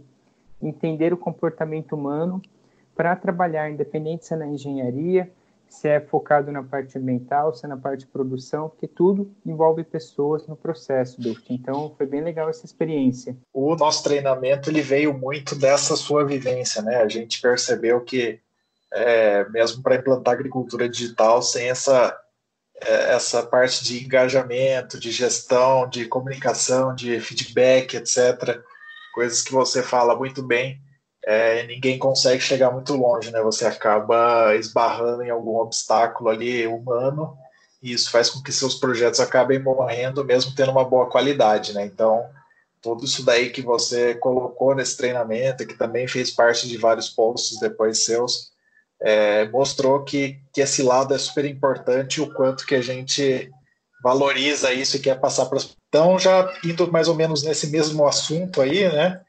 entender 0.62 1.14
o 1.14 1.18
comportamento 1.18 1.94
humano 1.94 2.42
para 2.96 3.16
trabalhar, 3.16 3.70
independente 3.70 4.26
se 4.26 4.34
é 4.34 4.38
na 4.38 4.48
engenharia, 4.48 5.32
se 5.74 5.88
é 5.88 6.00
focado 6.00 6.52
na 6.52 6.62
parte 6.62 7.00
ambiental, 7.00 7.52
se 7.52 7.66
é 7.66 7.68
na 7.68 7.76
parte 7.76 8.02
de 8.02 8.06
produção, 8.06 8.70
porque 8.70 8.88
tudo 8.88 9.36
envolve 9.44 9.84
pessoas 9.84 10.46
no 10.48 10.56
processo, 10.56 11.20
Duft. 11.20 11.52
Então, 11.52 11.94
foi 11.98 12.06
bem 12.06 12.24
legal 12.24 12.48
essa 12.48 12.64
experiência. 12.64 13.36
O 13.52 13.76
nosso 13.76 14.04
treinamento 14.04 14.70
ele 14.70 14.82
veio 14.82 15.18
muito 15.18 15.56
dessa 15.56 15.96
sua 15.96 16.24
vivência, 16.24 16.80
né? 16.84 16.98
A 16.98 17.10
gente 17.10 17.42
percebeu 17.42 18.02
que 18.02 18.40
é, 18.94 19.50
mesmo 19.50 19.82
para 19.82 19.96
implantar 19.96 20.36
agricultura 20.36 20.88
digital, 20.88 21.42
sem 21.42 21.68
essa 21.68 22.16
é, 22.80 23.16
essa 23.16 23.42
parte 23.42 23.84
de 23.84 24.06
engajamento, 24.06 25.00
de 25.00 25.12
gestão, 25.12 25.90
de 25.90 26.06
comunicação, 26.06 26.94
de 26.94 27.20
feedback, 27.20 27.96
etc., 27.96 28.62
coisas 29.12 29.42
que 29.42 29.52
você 29.52 29.82
fala 29.82 30.16
muito 30.16 30.44
bem, 30.44 30.80
é, 31.26 31.66
ninguém 31.68 31.98
consegue 31.98 32.42
chegar 32.42 32.72
muito 32.72 32.96
longe, 32.96 33.32
né? 33.32 33.42
Você 33.42 33.66
acaba 33.66 34.56
esbarrando 34.56 35.24
em 35.24 35.30
algum 35.30 35.58
obstáculo 35.58 36.30
ali 36.30 36.68
humano 36.68 37.38
e 37.82 37.94
isso 37.94 38.12
faz 38.12 38.30
com 38.30 38.42
que 38.42 38.52
seus 38.52 38.76
projetos 38.76 39.20
acabem 39.20 39.60
morrendo, 39.60 40.24
mesmo 40.24 40.54
tendo 40.56 40.72
uma 40.72 40.86
boa 40.86 41.10
qualidade, 41.10 41.74
né? 41.74 41.86
Então, 41.86 42.26
tudo 42.82 43.06
isso 43.06 43.24
daí 43.24 43.50
que 43.50 43.62
você 43.62 44.16
colocou 44.16 44.76
nesse 44.76 44.98
treinamento, 44.98 45.66
que 45.66 45.74
também 45.74 46.08
fez 46.08 46.32
parte 46.32 46.68
de 46.68 46.78
vários 46.78 47.10
posts 47.10 47.60
depois 47.60 48.04
seus, 48.04 48.52
é, 49.02 49.48
mostrou 49.50 50.04
que, 50.04 50.40
que 50.54 50.62
esse 50.62 50.82
lado 50.82 51.14
é 51.14 51.18
super 51.18 51.46
importante, 51.46 52.22
o 52.22 52.34
quanto 52.34 52.66
que 52.66 52.76
a 52.76 52.82
gente 52.82 53.50
valoriza 54.02 54.74
isso 54.74 54.98
e 54.98 55.00
quer 55.00 55.20
passar 55.20 55.46
para 55.46 55.60
Então, 55.88 56.20
já 56.20 56.54
indo 56.64 56.92
mais 56.92 57.08
ou 57.08 57.16
menos 57.16 57.44
nesse 57.44 57.68
mesmo 57.68 58.06
assunto 58.06 58.62
aí, 58.62 58.90
né? 58.92 59.22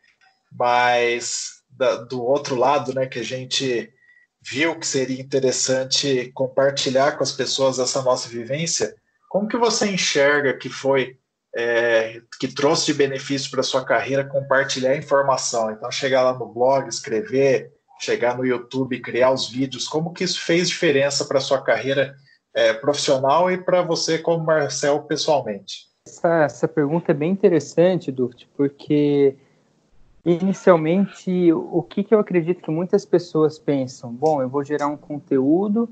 Mas 0.53 1.63
da, 1.77 1.97
do 1.97 2.23
outro 2.23 2.55
lado, 2.55 2.95
né, 2.95 3.07
que 3.07 3.19
a 3.19 3.25
gente 3.25 3.93
viu 4.41 4.79
que 4.79 4.87
seria 4.87 5.21
interessante 5.21 6.31
compartilhar 6.35 7.17
com 7.17 7.23
as 7.23 7.33
pessoas 7.33 7.79
essa 7.79 8.03
nossa 8.03 8.29
vivência, 8.29 8.95
como 9.29 9.49
que 9.49 9.57
você 9.57 9.87
enxerga 9.87 10.57
que 10.57 10.69
foi 10.69 11.17
é, 11.57 12.21
que 12.39 12.49
trouxe 12.49 12.87
de 12.87 12.95
benefício 12.95 13.51
para 13.51 13.63
sua 13.63 13.85
carreira 13.85 14.25
compartilhar 14.25 14.97
informação? 14.97 15.71
Então, 15.71 15.91
chegar 15.91 16.23
lá 16.23 16.37
no 16.37 16.47
blog, 16.47 16.89
escrever, 16.89 17.73
chegar 17.99 18.37
no 18.37 18.45
YouTube, 18.45 19.01
criar 19.01 19.31
os 19.31 19.49
vídeos, 19.49 19.89
como 19.89 20.13
que 20.13 20.25
isso 20.25 20.41
fez 20.41 20.69
diferença 20.69 21.25
para 21.25 21.41
sua 21.41 21.63
carreira 21.63 22.15
é, 22.53 22.73
profissional 22.73 23.51
e 23.51 23.59
para 23.59 23.83
você 23.83 24.19
como 24.19 24.45
Marcel 24.45 25.03
pessoalmente? 25.03 25.87
Essa, 26.07 26.45
essa 26.45 26.69
pergunta 26.69 27.13
é 27.13 27.15
bem 27.15 27.31
interessante, 27.31 28.13
Duft, 28.13 28.47
porque 28.57 29.37
Inicialmente, 30.25 31.53
o 31.53 31.83
que, 31.83 32.03
que 32.03 32.15
eu 32.15 32.19
acredito 32.19 32.63
que 32.63 32.71
muitas 32.71 33.05
pessoas 33.05 33.59
pensam? 33.59 34.11
Bom, 34.11 34.41
eu 34.41 34.49
vou 34.49 34.65
gerar 34.65 34.87
um 34.87 34.97
conteúdo 34.97 35.87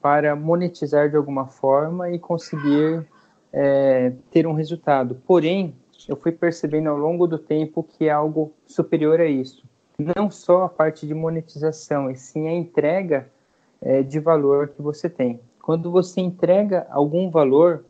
para 0.00 0.36
monetizar 0.36 1.10
de 1.10 1.16
alguma 1.16 1.46
forma 1.46 2.08
e 2.10 2.18
conseguir 2.18 3.04
é, 3.52 4.12
ter 4.30 4.46
um 4.46 4.52
resultado. 4.52 5.16
Porém, 5.26 5.74
eu 6.08 6.14
fui 6.14 6.30
percebendo 6.30 6.90
ao 6.90 6.96
longo 6.96 7.26
do 7.26 7.38
tempo 7.38 7.82
que 7.82 8.04
é 8.04 8.10
algo 8.10 8.52
superior 8.66 9.20
a 9.20 9.26
isso. 9.26 9.64
Não 9.98 10.30
só 10.30 10.62
a 10.62 10.68
parte 10.68 11.04
de 11.04 11.12
monetização, 11.14 12.08
e 12.08 12.14
sim 12.14 12.46
a 12.46 12.52
entrega 12.52 13.28
é, 13.80 14.00
de 14.00 14.20
valor 14.20 14.68
que 14.68 14.80
você 14.80 15.10
tem. 15.10 15.40
Quando 15.60 15.90
você 15.90 16.20
entrega 16.20 16.86
algum 16.88 17.30
valor, 17.30 17.84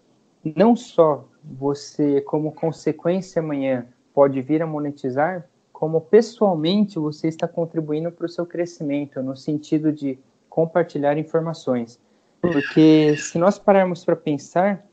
não 0.56 0.74
só 0.74 1.26
você, 1.44 2.22
como 2.22 2.50
consequência 2.52 3.40
amanhã, 3.40 3.86
pode 4.14 4.40
vir 4.40 4.62
a 4.62 4.66
monetizar, 4.66 5.46
como 5.82 6.00
pessoalmente 6.00 6.96
você 6.96 7.26
está 7.26 7.48
contribuindo 7.48 8.12
para 8.12 8.26
o 8.26 8.28
seu 8.28 8.46
crescimento, 8.46 9.20
no 9.20 9.36
sentido 9.36 9.90
de 9.90 10.16
compartilhar 10.48 11.18
informações. 11.18 11.98
Porque 12.40 13.16
se 13.16 13.36
nós 13.36 13.58
pararmos 13.58 14.04
para 14.04 14.14
pensar, 14.14 14.86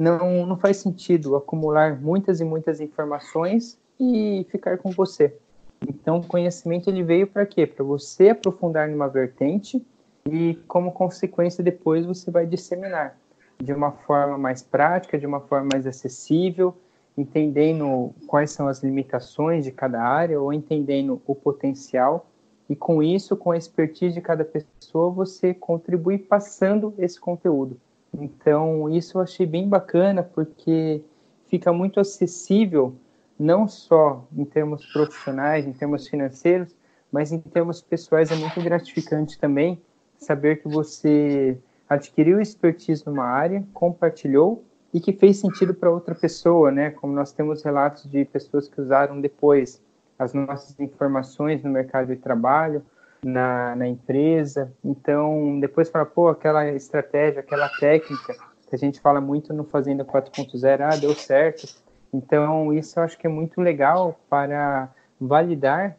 não, 0.00 0.46
não 0.46 0.56
faz 0.56 0.76
sentido 0.76 1.34
acumular 1.34 2.00
muitas 2.00 2.40
e 2.40 2.44
muitas 2.44 2.80
informações 2.80 3.76
e 3.98 4.46
ficar 4.52 4.78
com 4.78 4.92
você. 4.92 5.36
Então, 5.82 6.18
o 6.18 6.24
conhecimento 6.24 6.88
ele 6.88 7.02
veio 7.02 7.26
para 7.26 7.44
quê? 7.44 7.66
Para 7.66 7.84
você 7.84 8.28
aprofundar 8.28 8.88
numa 8.88 9.08
vertente 9.08 9.84
e, 10.30 10.56
como 10.68 10.92
consequência, 10.92 11.64
depois 11.64 12.06
você 12.06 12.30
vai 12.30 12.46
disseminar 12.46 13.18
de 13.60 13.72
uma 13.72 13.90
forma 13.90 14.38
mais 14.38 14.62
prática, 14.62 15.18
de 15.18 15.26
uma 15.26 15.40
forma 15.40 15.70
mais 15.72 15.88
acessível, 15.88 16.72
entendendo 17.16 18.14
quais 18.26 18.50
são 18.50 18.68
as 18.68 18.82
limitações 18.82 19.64
de 19.64 19.72
cada 19.72 20.02
área 20.02 20.40
ou 20.40 20.52
entendendo 20.52 21.20
o 21.26 21.34
potencial 21.34 22.26
e 22.68 22.76
com 22.76 23.02
isso, 23.02 23.36
com 23.36 23.50
a 23.50 23.56
expertise 23.56 24.14
de 24.14 24.20
cada 24.20 24.44
pessoa, 24.44 25.10
você 25.10 25.52
contribui 25.52 26.18
passando 26.18 26.94
esse 26.98 27.18
conteúdo. 27.18 27.76
Então, 28.14 28.88
isso 28.88 29.18
eu 29.18 29.22
achei 29.22 29.44
bem 29.44 29.68
bacana 29.68 30.22
porque 30.22 31.02
fica 31.46 31.72
muito 31.72 31.98
acessível 31.98 32.94
não 33.36 33.66
só 33.66 34.24
em 34.36 34.44
termos 34.44 34.86
profissionais, 34.92 35.66
em 35.66 35.72
termos 35.72 36.06
financeiros, 36.06 36.76
mas 37.10 37.32
em 37.32 37.40
termos 37.40 37.80
pessoais 37.82 38.30
é 38.30 38.36
muito 38.36 38.62
gratificante 38.62 39.38
também 39.38 39.80
saber 40.16 40.62
que 40.62 40.68
você 40.68 41.58
adquiriu 41.88 42.40
expertise 42.40 43.04
numa 43.04 43.24
área, 43.24 43.64
compartilhou 43.72 44.64
e 44.92 45.00
que 45.00 45.12
fez 45.12 45.38
sentido 45.38 45.72
para 45.74 45.90
outra 45.90 46.14
pessoa, 46.14 46.70
né? 46.70 46.90
Como 46.90 47.12
nós 47.12 47.32
temos 47.32 47.62
relatos 47.62 48.04
de 48.10 48.24
pessoas 48.24 48.68
que 48.68 48.80
usaram 48.80 49.20
depois 49.20 49.80
as 50.18 50.34
nossas 50.34 50.78
informações 50.78 51.62
no 51.62 51.70
mercado 51.70 52.08
de 52.08 52.16
trabalho, 52.16 52.84
na, 53.24 53.76
na 53.76 53.86
empresa. 53.86 54.72
Então, 54.84 55.58
depois 55.60 55.88
fala, 55.88 56.04
pô, 56.04 56.28
aquela 56.28 56.68
estratégia, 56.68 57.40
aquela 57.40 57.68
técnica 57.78 58.34
que 58.68 58.74
a 58.74 58.78
gente 58.78 59.00
fala 59.00 59.20
muito 59.20 59.52
no 59.52 59.64
Fazenda 59.64 60.04
4.0, 60.04 60.80
ah, 60.80 60.96
deu 60.96 61.14
certo. 61.14 61.66
Então, 62.12 62.72
isso 62.72 62.98
eu 62.98 63.04
acho 63.04 63.18
que 63.18 63.26
é 63.26 63.30
muito 63.30 63.60
legal 63.60 64.18
para 64.28 64.88
validar 65.20 65.96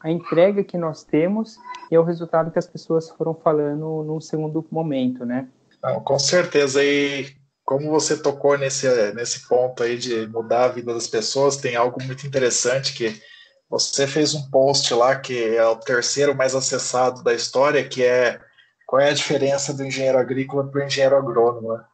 a 0.00 0.10
entrega 0.10 0.64
que 0.64 0.78
nós 0.78 1.04
temos 1.04 1.58
e 1.90 1.94
é 1.94 2.00
o 2.00 2.02
resultado 2.02 2.50
que 2.50 2.58
as 2.58 2.66
pessoas 2.66 3.10
foram 3.10 3.34
falando 3.34 4.02
num 4.02 4.20
segundo 4.20 4.64
momento, 4.70 5.24
né? 5.24 5.48
Não, 5.82 6.00
com 6.00 6.18
certeza. 6.18 6.82
E 6.82 7.26
como 7.68 7.90
você 7.90 8.16
tocou 8.16 8.56
nesse, 8.56 8.88
nesse 9.12 9.46
ponto 9.46 9.82
aí 9.82 9.98
de 9.98 10.26
mudar 10.28 10.64
a 10.64 10.68
vida 10.68 10.94
das 10.94 11.06
pessoas, 11.06 11.58
tem 11.58 11.76
algo 11.76 12.02
muito 12.02 12.26
interessante 12.26 12.94
que 12.94 13.20
você 13.68 14.06
fez 14.06 14.32
um 14.32 14.50
post 14.50 14.94
lá 14.94 15.14
que 15.16 15.54
é 15.54 15.66
o 15.66 15.76
terceiro 15.76 16.34
mais 16.34 16.54
acessado 16.54 17.22
da 17.22 17.34
história, 17.34 17.86
que 17.86 18.02
é 18.02 18.40
qual 18.86 19.02
é 19.02 19.10
a 19.10 19.12
diferença 19.12 19.74
do 19.74 19.84
engenheiro 19.84 20.16
agrícola 20.16 20.66
para 20.66 20.80
o 20.80 20.86
engenheiro 20.86 21.14
agrônomo. 21.14 21.74
Né? 21.74 21.84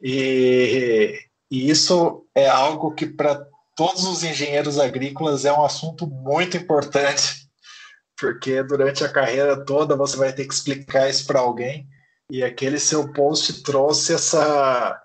E, 0.00 1.18
e 1.50 1.68
isso 1.68 2.26
é 2.34 2.48
algo 2.48 2.94
que 2.94 3.04
para 3.04 3.46
todos 3.76 4.04
os 4.04 4.24
engenheiros 4.24 4.78
agrícolas 4.78 5.44
é 5.44 5.52
um 5.52 5.66
assunto 5.66 6.06
muito 6.06 6.56
importante, 6.56 7.46
porque 8.18 8.62
durante 8.62 9.04
a 9.04 9.12
carreira 9.12 9.66
toda 9.66 9.94
você 9.94 10.16
vai 10.16 10.32
ter 10.32 10.46
que 10.46 10.54
explicar 10.54 11.10
isso 11.10 11.26
para 11.26 11.40
alguém. 11.40 11.86
E 12.30 12.42
aquele 12.42 12.78
seu 12.78 13.12
post 13.12 13.62
trouxe 13.62 14.14
essa, 14.14 14.98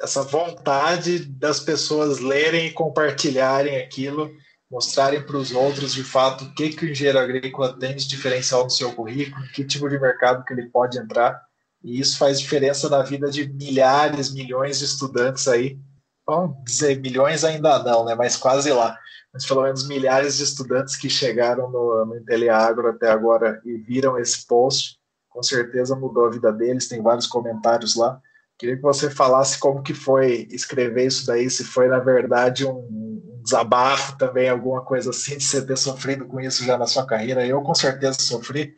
essa 0.00 0.22
vontade 0.22 1.24
das 1.24 1.60
pessoas 1.60 2.18
lerem 2.18 2.66
e 2.66 2.72
compartilharem 2.72 3.78
aquilo, 3.78 4.30
mostrarem 4.70 5.22
para 5.24 5.36
os 5.36 5.52
outros 5.52 5.94
de 5.94 6.02
fato 6.02 6.44
o 6.44 6.54
que, 6.54 6.70
que 6.70 6.84
o 6.84 6.90
engenheiro 6.90 7.18
agrícola 7.18 7.78
tem 7.78 7.94
de 7.94 8.08
diferencial 8.08 8.64
no 8.64 8.70
seu 8.70 8.92
currículo, 8.92 9.46
que 9.52 9.64
tipo 9.64 9.88
de 9.88 9.98
mercado 9.98 10.44
que 10.44 10.52
ele 10.52 10.68
pode 10.68 10.98
entrar, 10.98 11.40
e 11.82 12.00
isso 12.00 12.18
faz 12.18 12.40
diferença 12.40 12.88
na 12.88 13.02
vida 13.02 13.30
de 13.30 13.46
milhares, 13.46 14.32
milhões 14.32 14.78
de 14.78 14.86
estudantes 14.86 15.46
aí. 15.46 15.78
Vamos 16.26 16.56
dizer 16.64 17.00
milhões 17.00 17.44
ainda 17.44 17.78
não, 17.82 18.06
né? 18.06 18.14
Mas 18.14 18.36
quase 18.36 18.72
lá. 18.72 18.98
Mas 19.32 19.44
pelo 19.44 19.62
menos 19.62 19.86
milhares 19.86 20.38
de 20.38 20.44
estudantes 20.44 20.96
que 20.96 21.10
chegaram 21.10 21.70
no, 21.70 22.06
no 22.06 22.16
Inteliagro 22.16 22.88
até 22.88 23.10
agora 23.10 23.60
e 23.66 23.76
viram 23.76 24.18
esse 24.18 24.46
post, 24.46 24.96
com 25.28 25.42
certeza 25.42 25.94
mudou 25.94 26.26
a 26.26 26.30
vida 26.30 26.50
deles. 26.50 26.88
Tem 26.88 27.02
vários 27.02 27.26
comentários 27.26 27.94
lá 27.96 28.18
Queria 28.58 28.76
que 28.76 28.82
você 28.82 29.10
falasse 29.10 29.58
como 29.58 29.82
que 29.82 29.94
foi 29.94 30.46
escrever 30.50 31.06
isso 31.06 31.26
daí, 31.26 31.50
se 31.50 31.64
foi, 31.64 31.88
na 31.88 31.98
verdade, 31.98 32.64
um 32.64 33.20
desabafo 33.42 34.16
também, 34.16 34.48
alguma 34.48 34.82
coisa 34.82 35.10
assim, 35.10 35.36
de 35.36 35.44
você 35.44 35.64
ter 35.64 35.76
sofrido 35.76 36.26
com 36.26 36.40
isso 36.40 36.64
já 36.64 36.78
na 36.78 36.86
sua 36.86 37.06
carreira. 37.06 37.46
Eu, 37.46 37.60
com 37.62 37.74
certeza, 37.74 38.18
sofri, 38.20 38.74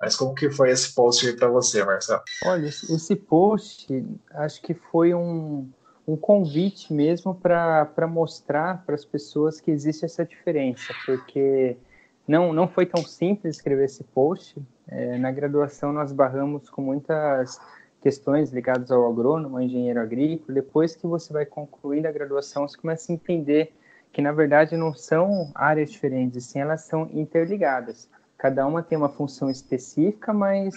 Mas 0.00 0.16
como 0.16 0.34
que 0.34 0.50
foi 0.50 0.70
esse 0.70 0.94
post 0.94 1.26
aí 1.26 1.36
para 1.36 1.48
você, 1.48 1.84
Marcelo? 1.84 2.22
Olha, 2.44 2.66
esse 2.66 3.16
post 3.16 4.04
acho 4.30 4.62
que 4.62 4.74
foi 4.74 5.12
um, 5.12 5.68
um 6.06 6.16
convite 6.16 6.92
mesmo 6.92 7.34
para 7.34 8.06
mostrar 8.08 8.84
para 8.84 8.94
as 8.94 9.04
pessoas 9.04 9.60
que 9.60 9.70
existe 9.70 10.04
essa 10.04 10.24
diferença, 10.24 10.94
porque 11.04 11.76
não, 12.26 12.52
não 12.52 12.68
foi 12.68 12.86
tão 12.86 13.04
simples 13.04 13.56
escrever 13.56 13.84
esse 13.84 14.04
post. 14.04 14.56
É, 14.88 15.18
na 15.18 15.32
graduação 15.32 15.92
nós 15.92 16.12
barramos 16.12 16.70
com 16.70 16.80
muitas 16.80 17.58
questões 18.06 18.52
ligadas 18.52 18.92
ao 18.92 19.04
agrônomo, 19.04 19.56
ao 19.56 19.62
engenheiro 19.64 20.00
agrícola. 20.00 20.54
Depois 20.54 20.94
que 20.94 21.08
você 21.08 21.32
vai 21.32 21.44
concluindo 21.44 22.06
a 22.06 22.12
graduação, 22.12 22.68
você 22.68 22.78
começa 22.78 23.10
a 23.10 23.14
entender 23.16 23.72
que 24.12 24.22
na 24.22 24.30
verdade 24.30 24.76
não 24.76 24.94
são 24.94 25.50
áreas 25.52 25.90
diferentes, 25.90 26.44
sim 26.44 26.60
elas 26.60 26.82
são 26.82 27.10
interligadas. 27.12 28.08
Cada 28.38 28.64
uma 28.64 28.80
tem 28.80 28.96
uma 28.96 29.08
função 29.08 29.50
específica, 29.50 30.32
mas 30.32 30.72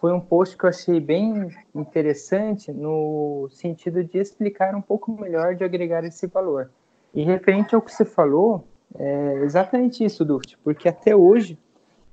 foi 0.00 0.12
um 0.12 0.20
post 0.20 0.56
que 0.56 0.62
eu 0.62 0.68
achei 0.68 1.00
bem 1.00 1.48
interessante 1.74 2.70
no 2.70 3.48
sentido 3.50 4.04
de 4.04 4.18
explicar 4.18 4.72
um 4.76 4.80
pouco 4.80 5.10
melhor, 5.10 5.56
de 5.56 5.64
agregar 5.64 6.04
esse 6.04 6.28
valor. 6.28 6.70
E 7.12 7.24
referente 7.24 7.74
ao 7.74 7.82
que 7.82 7.92
você 7.92 8.04
falou, 8.04 8.64
é 8.96 9.40
exatamente 9.42 10.04
isso, 10.04 10.24
Duft, 10.24 10.56
porque 10.62 10.88
até 10.88 11.16
hoje, 11.16 11.58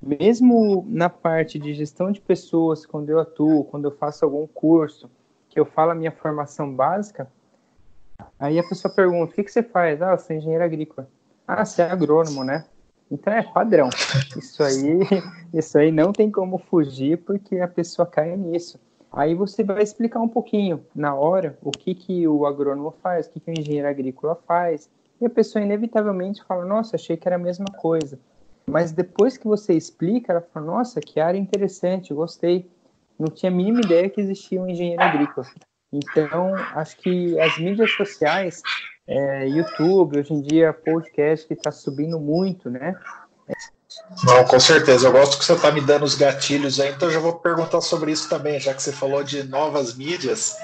mesmo 0.06 0.86
na 0.88 1.10
parte 1.10 1.58
de 1.58 1.74
gestão 1.74 2.12
de 2.12 2.22
pessoas, 2.22 2.86
quando 2.86 3.10
eu 3.10 3.20
atuo, 3.20 3.64
quando 3.66 3.86
eu 3.86 3.92
faço 3.92 4.24
algum 4.24 4.46
curso, 4.46 5.10
que 5.50 5.60
eu 5.60 5.66
falo 5.66 5.92
a 5.92 5.96
minha 5.96 6.12
formação 6.12 6.72
básica, 6.72 7.28
aí 8.38 8.60
a 8.60 8.64
pessoa 8.64 8.94
pergunta, 8.94 9.32
o 9.32 9.36
que, 9.36 9.44
que 9.44 9.52
você 9.52 9.64
faz? 9.64 10.02
Ah, 10.02 10.12
eu 10.12 10.20
sou 10.20 10.36
engenheiro 10.36 10.64
agrícola. 10.64 11.10
Ah, 11.48 11.66
você 11.66 11.82
é 11.82 11.90
agrônomo, 11.90 12.44
né? 12.44 12.66
Então 13.10 13.34
é 13.34 13.42
padrão. 13.42 13.90
Isso 14.38 14.64
aí, 14.64 15.00
isso 15.54 15.78
aí 15.78 15.92
não 15.92 16.14
tem 16.14 16.30
como 16.30 16.60
fugir 16.60 17.18
porque 17.20 17.60
a 17.60 17.68
pessoa 17.68 18.06
cai 18.06 18.36
nisso. 18.38 18.80
Aí 19.12 19.34
você 19.34 19.64
vai 19.64 19.82
explicar 19.82 20.20
um 20.20 20.28
pouquinho 20.28 20.86
na 20.94 21.16
hora 21.16 21.58
o 21.64 21.72
que, 21.72 21.96
que 21.96 22.28
o 22.28 22.46
agrônomo 22.46 22.94
faz, 23.02 23.26
o 23.26 23.32
que, 23.32 23.40
que 23.40 23.50
o 23.50 23.60
engenheiro 23.60 23.88
agrícola 23.88 24.36
faz, 24.46 24.90
e 25.22 25.26
a 25.26 25.30
pessoa 25.30 25.64
inevitavelmente 25.64 26.44
fala: 26.44 26.66
Nossa, 26.66 26.96
achei 26.96 27.16
que 27.16 27.28
era 27.28 27.38
a 27.38 27.40
mesma 27.40 27.68
coisa. 27.78 28.20
Mas 28.68 28.92
depois 28.92 29.38
que 29.38 29.48
você 29.48 29.74
explica, 29.74 30.32
ela 30.32 30.42
fala: 30.54 30.66
Nossa, 30.66 31.00
que 31.00 31.20
área 31.20 31.38
interessante, 31.38 32.14
gostei. 32.14 32.70
Não 33.18 33.28
tinha 33.28 33.52
a 33.52 33.56
mínima 33.56 33.82
ideia 33.82 34.10
que 34.10 34.20
existia 34.20 34.62
um 34.62 34.68
engenheiro 34.68 35.02
agrícola. 35.02 35.48
Então, 35.94 36.54
acho 36.74 36.98
que 36.98 37.40
as 37.40 37.58
mídias 37.58 37.92
sociais, 37.92 38.62
é, 39.08 39.48
YouTube, 39.48 40.20
hoje 40.20 40.34
em 40.34 40.42
dia, 40.42 40.74
podcast 40.74 41.48
que 41.48 41.54
está 41.54 41.72
subindo 41.72 42.20
muito, 42.20 42.70
né? 42.70 43.00
Não, 44.24 44.44
com 44.44 44.60
certeza. 44.60 45.08
Eu 45.08 45.12
gosto 45.12 45.38
que 45.38 45.46
você 45.46 45.54
está 45.54 45.72
me 45.72 45.82
dando 45.82 46.04
os 46.04 46.16
gatilhos 46.16 46.80
aí, 46.80 46.92
então 46.92 47.08
eu 47.08 47.14
já 47.14 47.20
vou 47.20 47.34
perguntar 47.40 47.82
sobre 47.82 48.12
isso 48.12 48.28
também, 48.30 48.60
já 48.60 48.74
que 48.74 48.82
você 48.82 48.92
falou 48.92 49.24
de 49.24 49.44
novas 49.44 49.96
mídias. 49.96 50.56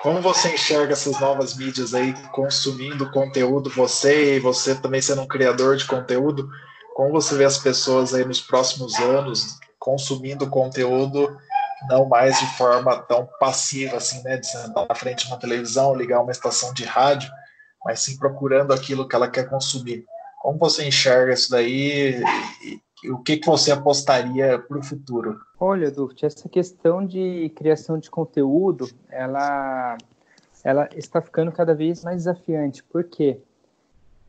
Como 0.00 0.22
você 0.22 0.54
enxerga 0.54 0.92
essas 0.92 1.18
novas 1.20 1.56
mídias 1.56 1.92
aí 1.92 2.14
consumindo 2.30 3.10
conteúdo, 3.10 3.68
você 3.68 4.36
e 4.36 4.40
você 4.40 4.74
também 4.76 5.02
sendo 5.02 5.22
um 5.22 5.26
criador 5.26 5.76
de 5.76 5.86
conteúdo, 5.86 6.48
como 6.98 7.12
você 7.12 7.36
vê 7.36 7.44
as 7.44 7.58
pessoas 7.58 8.12
aí 8.12 8.24
nos 8.24 8.40
próximos 8.40 8.98
anos 8.98 9.60
consumindo 9.78 10.50
conteúdo 10.50 11.38
não 11.88 12.08
mais 12.08 12.36
de 12.40 12.46
forma 12.56 13.00
tão 13.02 13.24
passiva 13.38 13.98
assim, 13.98 14.20
né, 14.24 14.36
de 14.36 14.48
sentar 14.48 14.84
na 14.88 14.94
frente 14.96 15.24
de 15.24 15.30
uma 15.30 15.38
televisão, 15.38 15.94
ligar 15.94 16.20
uma 16.20 16.32
estação 16.32 16.74
de 16.74 16.82
rádio, 16.82 17.30
mas 17.84 18.00
sim 18.00 18.18
procurando 18.18 18.72
aquilo 18.72 19.06
que 19.06 19.14
ela 19.14 19.30
quer 19.30 19.48
consumir. 19.48 20.04
Como 20.42 20.58
você 20.58 20.88
enxerga 20.88 21.32
isso 21.34 21.48
daí 21.52 22.20
e, 23.04 23.08
o 23.12 23.22
que, 23.22 23.36
que 23.36 23.46
você 23.46 23.70
apostaria 23.70 24.58
para 24.58 24.78
o 24.78 24.82
futuro? 24.82 25.38
Olha, 25.60 25.92
Duft, 25.92 26.26
essa 26.26 26.48
questão 26.48 27.06
de 27.06 27.48
criação 27.54 27.96
de 27.96 28.10
conteúdo, 28.10 28.90
ela, 29.08 29.96
ela 30.64 30.88
está 30.96 31.22
ficando 31.22 31.52
cada 31.52 31.76
vez 31.76 32.02
mais 32.02 32.16
desafiante. 32.16 32.82
Por 32.82 33.04
quê? 33.04 33.40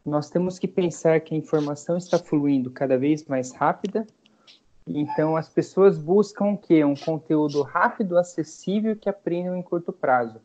Nós 0.09 0.29
temos 0.29 0.57
que 0.57 0.67
pensar 0.67 1.19
que 1.19 1.35
a 1.35 1.37
informação 1.37 1.95
está 1.95 2.17
fluindo 2.17 2.71
cada 2.71 2.97
vez 2.97 3.25
mais 3.25 3.51
rápida, 3.51 4.07
então 4.87 5.37
as 5.37 5.47
pessoas 5.47 5.99
buscam 5.99 6.53
o 6.53 6.57
quê? 6.57 6.83
Um 6.83 6.95
conteúdo 6.95 7.61
rápido, 7.61 8.17
acessível, 8.17 8.95
que 8.95 9.07
aprendam 9.07 9.55
em 9.55 9.61
curto 9.61 9.93
prazo. 9.93 10.41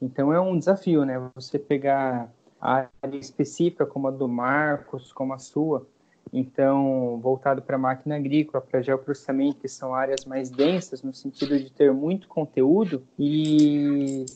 Então 0.00 0.30
é 0.30 0.38
um 0.38 0.58
desafio, 0.58 1.06
né? 1.06 1.30
Você 1.34 1.58
pegar 1.58 2.30
a 2.60 2.86
área 3.02 3.16
específica 3.16 3.86
como 3.86 4.08
a 4.08 4.10
do 4.10 4.28
Marcos, 4.28 5.10
como 5.10 5.32
a 5.32 5.38
sua, 5.38 5.86
então, 6.30 7.18
voltado 7.22 7.62
para 7.62 7.76
a 7.76 7.78
máquina 7.78 8.16
agrícola, 8.16 8.62
para 8.62 8.82
geoprocessamento, 8.82 9.60
que 9.60 9.68
são 9.68 9.94
áreas 9.94 10.26
mais 10.26 10.50
densas, 10.50 11.02
no 11.02 11.14
sentido 11.14 11.58
de 11.58 11.72
ter 11.72 11.90
muito 11.90 12.28
conteúdo, 12.28 13.02
e 13.18 14.26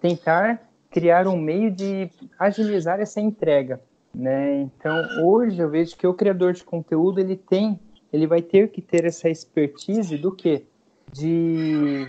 tentar 0.00 0.70
criar 0.88 1.26
um 1.26 1.36
meio 1.36 1.72
de 1.72 2.08
agilizar 2.38 3.00
essa 3.00 3.20
entrega. 3.20 3.80
Né? 4.14 4.60
Então, 4.62 5.24
hoje 5.24 5.58
eu 5.60 5.68
vejo 5.68 5.96
que 5.96 6.06
o 6.06 6.14
criador 6.14 6.52
de 6.52 6.64
conteúdo 6.64 7.20
ele 7.20 7.36
tem, 7.36 7.78
ele 8.12 8.26
vai 8.26 8.42
ter 8.42 8.68
que 8.70 8.82
ter 8.82 9.04
essa 9.04 9.28
expertise 9.28 10.16
do 10.16 10.32
que 10.32 10.64
de 11.12 12.06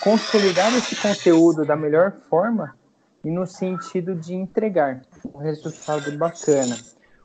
consolidar 0.00 0.74
esse 0.76 0.96
conteúdo 0.96 1.64
da 1.64 1.76
melhor 1.76 2.12
forma 2.28 2.76
e 3.24 3.30
no 3.30 3.46
sentido 3.46 4.14
de 4.14 4.34
entregar 4.34 5.02
um 5.34 5.38
resultado 5.38 6.12
bacana. 6.18 6.76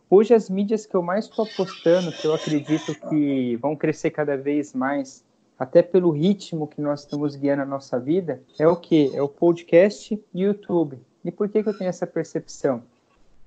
Hoje, 0.09 0.33
as 0.33 0.49
mídias 0.49 0.85
que 0.85 0.95
eu 0.95 1.03
mais 1.03 1.25
estou 1.25 1.45
apostando, 1.45 2.11
que 2.11 2.25
eu 2.25 2.33
acredito 2.33 2.95
que 3.09 3.55
vão 3.57 3.75
crescer 3.75 4.09
cada 4.09 4.35
vez 4.35 4.73
mais, 4.73 5.23
até 5.57 5.83
pelo 5.83 6.09
ritmo 6.09 6.67
que 6.67 6.81
nós 6.81 7.01
estamos 7.01 7.35
guiando 7.35 7.61
a 7.61 7.65
nossa 7.65 7.99
vida, 7.99 8.41
é 8.57 8.67
o 8.67 8.75
que? 8.75 9.15
É 9.15 9.21
o 9.21 9.27
podcast 9.27 10.19
e 10.33 10.41
YouTube. 10.41 10.97
E 11.23 11.31
por 11.31 11.49
que, 11.49 11.61
que 11.61 11.69
eu 11.69 11.77
tenho 11.77 11.89
essa 11.89 12.07
percepção? 12.07 12.81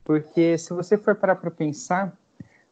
Porque 0.04 0.58
se 0.58 0.72
você 0.72 0.96
for 0.96 1.14
parar 1.14 1.36
para 1.36 1.50
pensar, 1.50 2.16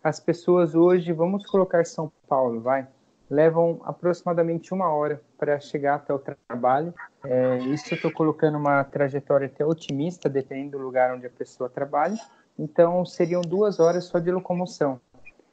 as 0.03 0.19
pessoas 0.19 0.75
hoje, 0.75 1.13
vamos 1.13 1.47
colocar 1.47 1.85
São 1.85 2.11
Paulo, 2.29 2.61
vai, 2.61 2.87
levam 3.29 3.81
aproximadamente 3.85 4.75
uma 4.75 4.91
hora 4.91 5.21
para 5.39 5.61
chegar 5.61 5.97
até 5.97 6.13
o 6.13 6.19
trabalho. 6.19 6.93
É, 7.25 7.59
isso 7.59 7.93
eu 7.93 7.97
estou 7.97 8.11
colocando 8.11 8.59
uma 8.59 8.83
trajetória 8.83 9.47
até 9.47 9.65
otimista, 9.65 10.29
dependendo 10.29 10.79
do 10.79 10.85
lugar 10.85 11.15
onde 11.15 11.27
a 11.27 11.31
pessoa 11.31 11.69
trabalha 11.69 12.19
então 12.61 13.05
seriam 13.07 13.41
duas 13.41 13.81
horas 13.81 14.05
só 14.05 14.19
de 14.19 14.31
locomoção. 14.31 15.01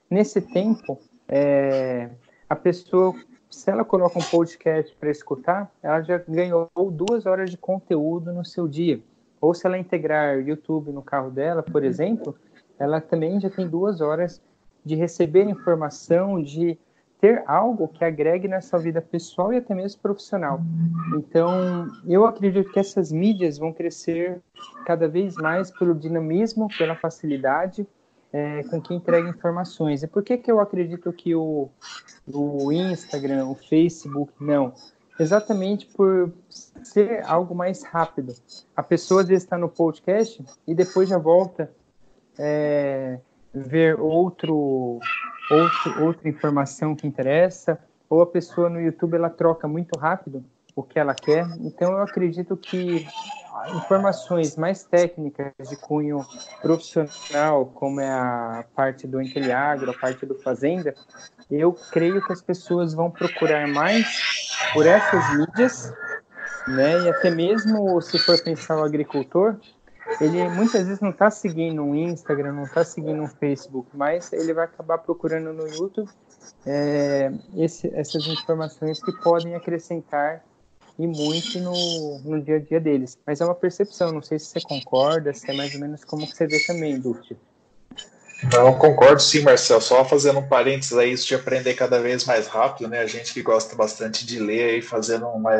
Nesse 0.09 0.41
tempo, 0.41 0.99
é, 1.27 2.09
a 2.49 2.55
pessoa, 2.55 3.15
se 3.49 3.71
ela 3.71 3.85
coloca 3.85 4.19
um 4.19 4.23
podcast 4.23 4.93
para 4.97 5.09
escutar, 5.09 5.71
ela 5.81 6.01
já 6.01 6.17
ganhou 6.17 6.69
duas 6.91 7.25
horas 7.25 7.49
de 7.49 7.57
conteúdo 7.57 8.33
no 8.33 8.43
seu 8.43 8.67
dia. 8.67 8.99
Ou 9.39 9.53
se 9.53 9.65
ela 9.65 9.77
integrar 9.77 10.39
YouTube 10.39 10.91
no 10.91 11.01
carro 11.01 11.29
dela, 11.29 11.63
por 11.63 11.83
exemplo, 11.83 12.35
ela 12.79 12.99
também 12.99 13.39
já 13.39 13.49
tem 13.49 13.67
duas 13.67 14.01
horas 14.01 14.41
de 14.83 14.95
receber 14.95 15.43
informação, 15.43 16.41
de 16.41 16.77
ter 17.19 17.43
algo 17.47 17.87
que 17.87 18.05
agregue 18.05 18.47
na 18.47 18.61
sua 18.61 18.79
vida 18.79 19.01
pessoal 19.01 19.51
e 19.51 19.57
até 19.57 19.73
mesmo 19.73 20.01
profissional. 20.01 20.61
Então, 21.15 21.87
eu 22.07 22.25
acredito 22.25 22.71
que 22.71 22.79
essas 22.79 23.11
mídias 23.11 23.57
vão 23.57 23.73
crescer 23.73 24.39
cada 24.85 25.07
vez 25.07 25.35
mais 25.35 25.71
pelo 25.71 25.95
dinamismo, 25.95 26.67
pela 26.77 26.95
facilidade 26.95 27.87
é, 28.31 28.63
com 28.63 28.79
que 28.79 28.93
entrega 28.93 29.27
informações. 29.29 30.03
E 30.03 30.07
por 30.07 30.23
que, 30.23 30.37
que 30.37 30.51
eu 30.51 30.59
acredito 30.59 31.11
que 31.11 31.33
o, 31.33 31.69
o 32.31 32.71
Instagram, 32.71 33.47
o 33.47 33.55
Facebook, 33.55 34.31
não? 34.39 34.73
Exatamente 35.19 35.85
por 35.87 36.31
ser 36.83 37.23
algo 37.25 37.55
mais 37.55 37.83
rápido. 37.83 38.33
A 38.75 38.83
pessoa 38.83 39.21
às 39.21 39.27
vezes 39.27 39.43
está 39.43 39.57
no 39.57 39.69
podcast 39.69 40.43
e 40.67 40.75
depois 40.75 41.09
já 41.09 41.17
volta 41.17 41.71
é, 42.37 43.19
ver 43.53 43.99
outro 43.99 44.99
outro, 45.49 46.03
outra 46.03 46.29
informação 46.29 46.95
que 46.95 47.07
interessa, 47.07 47.79
ou 48.09 48.21
a 48.21 48.27
pessoa 48.27 48.69
no 48.69 48.79
YouTube 48.79 49.15
ela 49.15 49.29
troca 49.29 49.67
muito 49.67 49.97
rápido 49.97 50.43
o 50.75 50.83
que 50.83 50.99
ela 50.99 51.15
quer. 51.15 51.47
Então 51.61 51.91
eu 51.93 52.01
acredito 52.03 52.55
que 52.55 53.07
informações 53.75 54.55
mais 54.55 54.83
técnicas 54.83 55.51
de 55.67 55.75
cunho 55.77 56.23
profissional, 56.61 57.65
como 57.65 57.99
é 57.99 58.09
a 58.09 58.63
parte 58.75 59.07
do 59.07 59.21
Inteliagro, 59.21 59.89
a 59.89 59.93
parte 59.93 60.25
do 60.25 60.35
Fazenda, 60.35 60.93
eu 61.49 61.73
creio 61.91 62.23
que 62.23 62.31
as 62.31 62.41
pessoas 62.41 62.93
vão 62.93 63.09
procurar 63.09 63.67
mais 63.67 64.46
por 64.73 64.85
essas 64.85 65.37
mídias, 65.37 65.93
né? 66.67 67.03
E 67.03 67.09
até 67.09 67.29
mesmo 67.29 68.01
se 68.01 68.17
for 68.19 68.41
pensar 68.43 68.77
o 68.77 68.83
agricultor, 68.83 69.57
ele 70.21 70.47
muitas 70.49 70.85
vezes 70.85 71.01
não 71.01 71.09
está 71.09 71.29
seguindo 71.29 71.81
um 71.81 71.95
Instagram, 71.95 72.53
não 72.53 72.63
está 72.63 72.83
seguindo 72.83 73.21
um 73.21 73.27
Facebook, 73.27 73.89
mas 73.93 74.31
ele 74.33 74.53
vai 74.53 74.65
acabar 74.65 74.97
procurando 74.99 75.53
no 75.53 75.67
YouTube 75.67 76.09
é, 76.65 77.31
esse, 77.55 77.93
essas 77.93 78.25
informações 78.27 79.01
que 79.03 79.11
podem 79.21 79.55
acrescentar 79.55 80.43
e 80.97 81.05
muito 81.05 81.59
no, 81.59 82.19
no 82.19 82.41
dia 82.41 82.55
a 82.55 82.59
dia 82.59 82.79
deles. 82.79 83.17
Mas 83.25 83.39
é 83.41 83.45
uma 83.45 83.53
percepção, 83.53 84.11
não 84.11 84.21
sei 84.21 84.39
se 84.39 84.47
você 84.47 84.61
concorda, 84.61 85.33
se 85.33 85.49
é 85.49 85.53
mais 85.53 85.73
ou 85.75 85.81
menos 85.81 86.03
como 86.03 86.25
que 86.25 86.35
você 86.35 86.47
vê 86.47 86.59
também, 86.65 86.99
Dulce. 86.99 87.37
Não, 88.43 88.77
concordo 88.77 89.21
sim, 89.21 89.41
Marcel. 89.41 89.81
Só 89.81 90.05
fazendo 90.05 90.39
um 90.39 90.47
parênteses 90.47 90.97
aí, 90.97 91.11
isso 91.11 91.27
de 91.27 91.35
aprender 91.35 91.73
cada 91.73 91.99
vez 91.99 92.23
mais 92.25 92.47
rápido, 92.47 92.87
né? 92.87 92.99
A 92.99 93.07
gente 93.07 93.33
que 93.33 93.41
gosta 93.41 93.75
bastante 93.75 94.25
de 94.25 94.39
ler 94.39 94.75
aí, 94.75 94.81
fazendo 94.81 95.27
uma, 95.27 95.51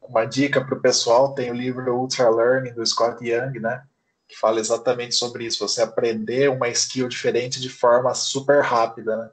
uma 0.00 0.24
dica 0.24 0.64
para 0.64 0.74
o 0.74 0.80
pessoal, 0.80 1.34
tem 1.34 1.50
o 1.50 1.54
livro 1.54 1.94
Ultra 1.94 2.30
Learning 2.30 2.72
do 2.72 2.84
Scott 2.86 3.22
Young, 3.22 3.60
né? 3.60 3.82
Que 4.26 4.36
fala 4.36 4.60
exatamente 4.60 5.14
sobre 5.14 5.44
isso, 5.44 5.66
você 5.66 5.82
aprender 5.82 6.50
uma 6.50 6.68
skill 6.68 7.08
diferente 7.08 7.60
de 7.60 7.68
forma 7.68 8.14
super 8.14 8.62
rápida, 8.62 9.16
né? 9.16 9.30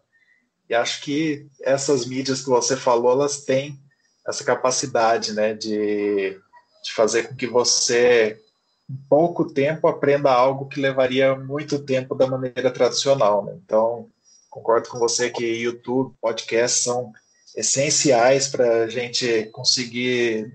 E 0.69 0.73
acho 0.73 1.01
que 1.01 1.47
essas 1.61 2.05
mídias 2.05 2.41
que 2.41 2.49
você 2.49 2.75
falou, 2.75 3.11
elas 3.11 3.43
têm 3.45 3.79
essa 4.27 4.43
capacidade, 4.43 5.33
né, 5.33 5.53
de, 5.53 6.39
de 6.83 6.93
fazer 6.93 7.27
com 7.27 7.35
que 7.35 7.45
você 7.45 8.41
em 8.89 8.95
pouco 9.09 9.51
tempo 9.51 9.87
aprenda 9.87 10.31
algo 10.31 10.67
que 10.67 10.79
levaria 10.79 11.35
muito 11.35 11.79
tempo 11.79 12.15
da 12.15 12.27
maneira 12.27 12.71
tradicional. 12.71 13.43
Né? 13.45 13.57
Então, 13.63 14.09
concordo 14.49 14.89
com 14.89 14.99
você 14.99 15.29
que 15.29 15.43
YouTube, 15.43 16.15
podcast 16.21 16.83
são 16.83 17.11
essenciais 17.55 18.47
para 18.47 18.83
a 18.83 18.87
gente 18.87 19.45
conseguir 19.51 20.53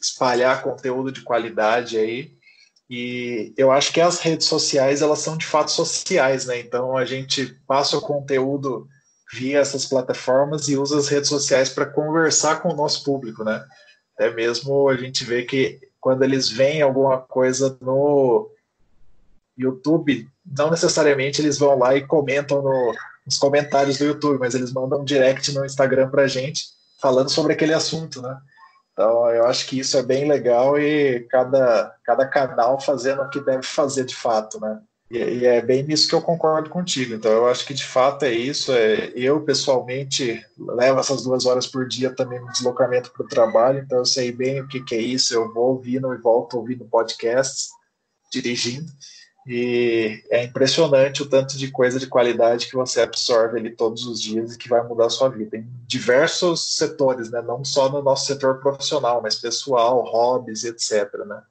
espalhar 0.00 0.62
conteúdo 0.62 1.10
de 1.10 1.22
qualidade 1.22 1.96
aí. 1.96 2.32
E 2.90 3.54
eu 3.56 3.72
acho 3.72 3.92
que 3.92 4.00
as 4.00 4.20
redes 4.20 4.46
sociais 4.46 5.00
elas 5.00 5.20
são 5.20 5.36
de 5.36 5.46
fato 5.46 5.70
sociais, 5.70 6.44
né? 6.44 6.58
Então 6.60 6.96
a 6.96 7.04
gente 7.04 7.46
passa 7.66 7.96
o 7.96 8.02
conteúdo 8.02 8.86
via 9.32 9.60
essas 9.60 9.86
plataformas 9.86 10.68
e 10.68 10.76
usa 10.76 10.98
as 10.98 11.08
redes 11.08 11.30
sociais 11.30 11.70
para 11.70 11.86
conversar 11.86 12.60
com 12.60 12.68
o 12.68 12.76
nosso 12.76 13.02
público, 13.02 13.42
né? 13.44 13.64
Até 14.14 14.30
mesmo 14.34 14.90
a 14.90 14.96
gente 14.96 15.24
vê 15.24 15.44
que 15.44 15.80
quando 16.02 16.24
eles 16.24 16.48
veem 16.48 16.82
alguma 16.82 17.16
coisa 17.16 17.78
no 17.80 18.50
YouTube, 19.56 20.28
não 20.44 20.68
necessariamente 20.68 21.40
eles 21.40 21.58
vão 21.58 21.78
lá 21.78 21.94
e 21.94 22.04
comentam 22.04 22.60
no, 22.60 22.92
nos 23.24 23.38
comentários 23.38 23.98
do 23.98 24.04
YouTube, 24.06 24.40
mas 24.40 24.54
eles 24.54 24.72
mandam 24.72 25.00
um 25.00 25.04
direct 25.04 25.52
no 25.54 25.64
Instagram 25.64 26.10
para 26.10 26.22
a 26.22 26.26
gente 26.26 26.64
falando 27.00 27.30
sobre 27.30 27.52
aquele 27.52 27.72
assunto, 27.72 28.20
né? 28.20 28.36
Então, 28.92 29.30
eu 29.30 29.46
acho 29.46 29.66
que 29.66 29.78
isso 29.78 29.96
é 29.96 30.02
bem 30.02 30.28
legal 30.28 30.78
e 30.78 31.20
cada, 31.30 31.94
cada 32.04 32.26
canal 32.26 32.80
fazendo 32.80 33.22
o 33.22 33.30
que 33.30 33.40
deve 33.40 33.62
fazer 33.62 34.04
de 34.04 34.14
fato, 34.14 34.60
né? 34.60 34.80
E, 35.12 35.44
é 35.44 35.60
bem 35.60 35.82
nisso 35.82 36.08
que 36.08 36.14
eu 36.14 36.22
concordo 36.22 36.70
contigo. 36.70 37.14
Então, 37.14 37.30
eu 37.30 37.46
acho 37.46 37.66
que 37.66 37.74
de 37.74 37.84
fato 37.84 38.24
é 38.24 38.32
isso. 38.32 38.72
É, 38.72 39.12
eu, 39.14 39.42
pessoalmente, 39.42 40.42
levo 40.56 41.00
essas 41.00 41.22
duas 41.22 41.44
horas 41.44 41.66
por 41.66 41.86
dia 41.86 42.14
também 42.14 42.40
no 42.40 42.50
deslocamento 42.50 43.12
para 43.12 43.22
o 43.22 43.28
trabalho, 43.28 43.80
então 43.80 43.98
eu 43.98 44.06
sei 44.06 44.32
bem 44.32 44.62
o 44.62 44.66
que, 44.66 44.82
que 44.82 44.94
é 44.94 45.00
isso. 45.00 45.34
Eu 45.34 45.52
vou 45.52 45.72
ouvindo 45.72 46.14
e 46.14 46.16
volto 46.16 46.56
ouvindo 46.56 46.86
podcasts, 46.86 47.68
dirigindo. 48.32 48.90
E 49.46 50.22
é 50.30 50.44
impressionante 50.44 51.22
o 51.22 51.28
tanto 51.28 51.58
de 51.58 51.70
coisa 51.70 51.98
de 51.98 52.06
qualidade 52.06 52.68
que 52.68 52.76
você 52.76 53.02
absorve 53.02 53.58
ali 53.58 53.70
todos 53.70 54.06
os 54.06 54.18
dias 54.18 54.54
e 54.54 54.58
que 54.58 54.68
vai 54.68 54.82
mudar 54.86 55.06
a 55.06 55.10
sua 55.10 55.28
vida 55.28 55.58
em 55.58 55.68
diversos 55.86 56.76
setores, 56.76 57.30
né? 57.30 57.42
Não 57.42 57.62
só 57.64 57.90
no 57.90 58.00
nosso 58.00 58.26
setor 58.26 58.60
profissional, 58.60 59.20
mas 59.20 59.34
pessoal, 59.34 60.02
hobbies, 60.04 60.64
etc, 60.64 61.12
né? 61.26 61.42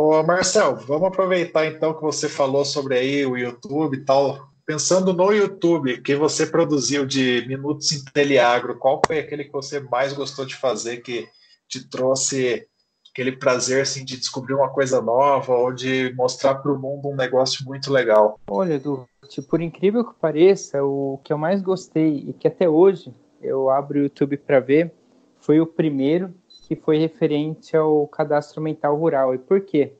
Ô 0.00 0.22
Marcel, 0.22 0.76
vamos 0.76 1.08
aproveitar 1.08 1.66
então 1.66 1.92
que 1.92 2.02
você 2.02 2.28
falou 2.28 2.64
sobre 2.64 2.96
aí 2.96 3.26
o 3.26 3.36
YouTube 3.36 3.96
e 3.96 4.04
tal. 4.04 4.48
Pensando 4.64 5.12
no 5.12 5.32
YouTube 5.32 6.00
que 6.02 6.14
você 6.14 6.46
produziu 6.46 7.04
de 7.04 7.44
Minutos 7.48 7.90
em 7.90 8.04
Teleagro, 8.04 8.78
qual 8.78 9.02
foi 9.04 9.18
aquele 9.18 9.42
que 9.42 9.50
você 9.50 9.80
mais 9.80 10.12
gostou 10.12 10.46
de 10.46 10.54
fazer, 10.54 10.98
que 10.98 11.26
te 11.66 11.90
trouxe 11.90 12.64
aquele 13.10 13.32
prazer 13.32 13.82
assim, 13.82 14.04
de 14.04 14.16
descobrir 14.16 14.54
uma 14.54 14.68
coisa 14.68 15.02
nova 15.02 15.52
ou 15.52 15.72
de 15.72 16.14
mostrar 16.14 16.54
para 16.54 16.72
o 16.72 16.78
mundo 16.78 17.08
um 17.08 17.16
negócio 17.16 17.64
muito 17.64 17.92
legal? 17.92 18.38
Olha, 18.48 18.74
Edu, 18.74 19.04
por 19.50 19.60
incrível 19.60 20.04
que 20.04 20.14
pareça, 20.20 20.80
o 20.80 21.18
que 21.24 21.32
eu 21.32 21.38
mais 21.38 21.60
gostei 21.60 22.24
e 22.28 22.32
que 22.34 22.46
até 22.46 22.68
hoje 22.68 23.12
eu 23.42 23.68
abro 23.68 23.98
o 23.98 24.02
YouTube 24.02 24.36
para 24.36 24.60
ver 24.60 24.92
foi 25.40 25.60
o 25.60 25.66
primeiro 25.66 26.32
que 26.68 26.76
foi 26.76 26.98
referente 26.98 27.74
ao 27.74 28.06
cadastro 28.06 28.60
mental 28.60 28.94
rural. 28.94 29.34
E 29.34 29.38
por 29.38 29.62
quê? 29.62 29.94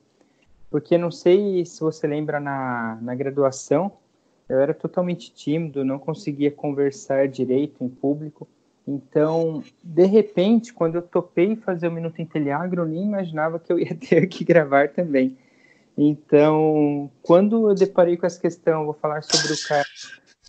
Porque 0.69 0.99
não 0.99 1.09
sei 1.09 1.65
se 1.65 1.81
você 1.81 2.05
lembra 2.05 2.39
na, 2.39 2.99
na 3.01 3.15
graduação, 3.15 3.91
eu 4.47 4.59
era 4.59 4.71
totalmente 4.71 5.33
tímido, 5.33 5.83
não 5.83 5.97
conseguia 5.97 6.51
conversar 6.51 7.27
direito 7.27 7.83
em 7.83 7.89
público. 7.89 8.47
Então, 8.87 9.63
de 9.83 10.05
repente, 10.05 10.71
quando 10.71 10.95
eu 10.95 11.01
topei 11.01 11.55
fazer 11.55 11.87
o 11.87 11.91
Minuto 11.91 12.19
em 12.19 12.25
Teleagro, 12.25 12.83
eu 12.83 12.87
nem 12.87 13.03
imaginava 13.03 13.59
que 13.59 13.73
eu 13.73 13.79
ia 13.79 13.95
ter 13.97 14.27
que 14.27 14.43
gravar 14.43 14.89
também. 14.89 15.35
Então, 15.97 17.09
quando 17.23 17.67
eu 17.67 17.75
deparei 17.75 18.15
com 18.15 18.27
essa 18.27 18.39
questão, 18.39 18.85
vou 18.85 18.93
falar 18.93 19.23
sobre 19.23 19.53
o 19.53 19.67
cara, 19.67 19.85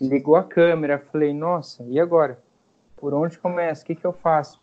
ligou 0.01 0.37
a 0.37 0.45
câmera, 0.45 0.99
falei, 1.11 1.33
nossa, 1.33 1.83
e 1.89 1.99
agora? 1.99 2.39
Por 2.97 3.15
onde 3.15 3.39
começa? 3.39 3.83
O 3.83 3.87
que, 3.87 3.95
que 3.95 4.07
eu 4.07 4.13
faço? 4.13 4.60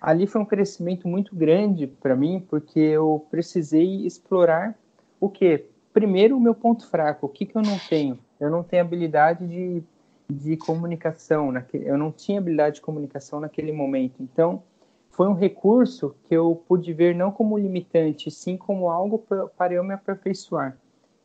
Ali 0.00 0.26
foi 0.26 0.40
um 0.40 0.46
crescimento 0.46 1.06
muito 1.06 1.34
grande 1.36 1.86
para 1.86 2.16
mim, 2.16 2.44
porque 2.48 2.80
eu 2.80 3.26
precisei 3.30 4.06
explorar 4.06 4.74
o 5.20 5.28
que? 5.28 5.66
Primeiro, 5.92 6.36
o 6.36 6.40
meu 6.40 6.54
ponto 6.54 6.88
fraco. 6.88 7.26
O 7.26 7.28
que, 7.28 7.44
que 7.44 7.56
eu 7.56 7.62
não 7.62 7.78
tenho? 7.88 8.18
Eu 8.38 8.50
não 8.50 8.62
tenho 8.62 8.82
habilidade 8.82 9.46
de, 9.46 9.82
de 10.30 10.56
comunicação. 10.56 11.52
Naquele, 11.52 11.88
eu 11.88 11.98
não 11.98 12.10
tinha 12.10 12.38
habilidade 12.38 12.76
de 12.76 12.80
comunicação 12.80 13.40
naquele 13.40 13.72
momento. 13.72 14.22
Então, 14.22 14.62
foi 15.10 15.28
um 15.28 15.34
recurso 15.34 16.14
que 16.26 16.34
eu 16.34 16.62
pude 16.66 16.92
ver 16.94 17.14
não 17.14 17.30
como 17.30 17.58
limitante, 17.58 18.30
sim 18.30 18.56
como 18.56 18.88
algo 18.88 19.18
para 19.56 19.74
eu 19.74 19.84
me 19.84 19.92
aperfeiçoar. 19.92 20.78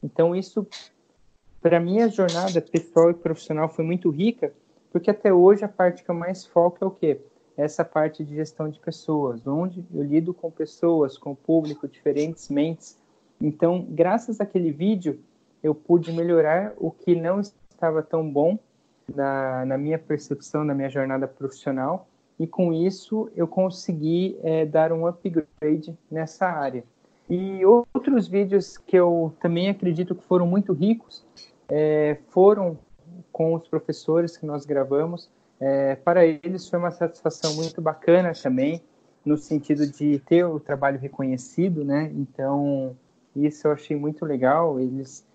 Então, 0.03 0.35
isso, 0.35 0.67
para 1.61 1.79
mim, 1.79 2.01
a 2.01 2.07
jornada 2.07 2.59
pessoal 2.59 3.11
e 3.11 3.13
profissional 3.13 3.69
foi 3.69 3.85
muito 3.85 4.09
rica, 4.09 4.51
porque 4.91 5.09
até 5.09 5.31
hoje 5.31 5.63
a 5.63 5.69
parte 5.69 6.03
que 6.03 6.09
eu 6.09 6.15
mais 6.15 6.45
foco 6.45 6.77
é 6.81 6.87
o 6.87 6.91
quê? 6.91 7.21
Essa 7.57 7.83
parte 7.85 8.23
de 8.23 8.35
gestão 8.35 8.69
de 8.69 8.79
pessoas, 8.79 9.45
onde 9.47 9.85
eu 9.93 10.03
lido 10.03 10.33
com 10.33 10.51
pessoas, 10.51 11.17
com 11.17 11.33
público, 11.33 11.87
diferentes 11.87 12.49
mentes. 12.49 12.97
Então, 13.39 13.85
graças 13.89 14.41
àquele 14.41 14.71
vídeo, 14.71 15.19
eu 15.63 15.73
pude 15.73 16.11
melhorar 16.11 16.73
o 16.77 16.91
que 16.91 17.15
não 17.15 17.39
estava 17.39 18.03
tão 18.03 18.29
bom 18.29 18.59
na, 19.13 19.65
na 19.65 19.77
minha 19.77 19.97
percepção, 19.97 20.63
na 20.63 20.73
minha 20.73 20.89
jornada 20.89 21.27
profissional, 21.27 22.07
e 22.39 22.45
com 22.45 22.73
isso 22.73 23.29
eu 23.35 23.47
consegui 23.47 24.37
é, 24.43 24.65
dar 24.65 24.91
um 24.91 25.07
upgrade 25.07 25.97
nessa 26.11 26.47
área. 26.47 26.83
E 27.29 27.65
outros 27.65 28.27
vídeos 28.27 28.77
que 28.77 28.95
eu 28.95 29.33
também 29.39 29.69
acredito 29.69 30.13
que 30.13 30.23
foram 30.23 30.45
muito 30.45 30.73
ricos 30.73 31.25
é, 31.67 32.17
foram 32.29 32.77
com 33.31 33.53
os 33.55 33.67
professores 33.67 34.37
que 34.37 34.45
nós 34.45 34.65
gravamos, 34.65 35.29
é, 35.59 35.95
para 35.95 36.25
eles 36.25 36.67
foi 36.67 36.79
uma 36.79 36.91
satisfação 36.91 37.53
muito 37.55 37.81
bacana 37.81 38.33
também, 38.33 38.81
no 39.25 39.37
sentido 39.37 39.87
de 39.87 40.19
ter 40.19 40.43
o 40.45 40.59
trabalho 40.59 40.99
reconhecido, 40.99 41.83
né? 41.83 42.11
Então, 42.13 42.95
isso 43.35 43.67
eu 43.67 43.71
achei 43.71 43.97
muito 43.97 44.23
legal. 44.25 44.79
Eles, 44.79 45.25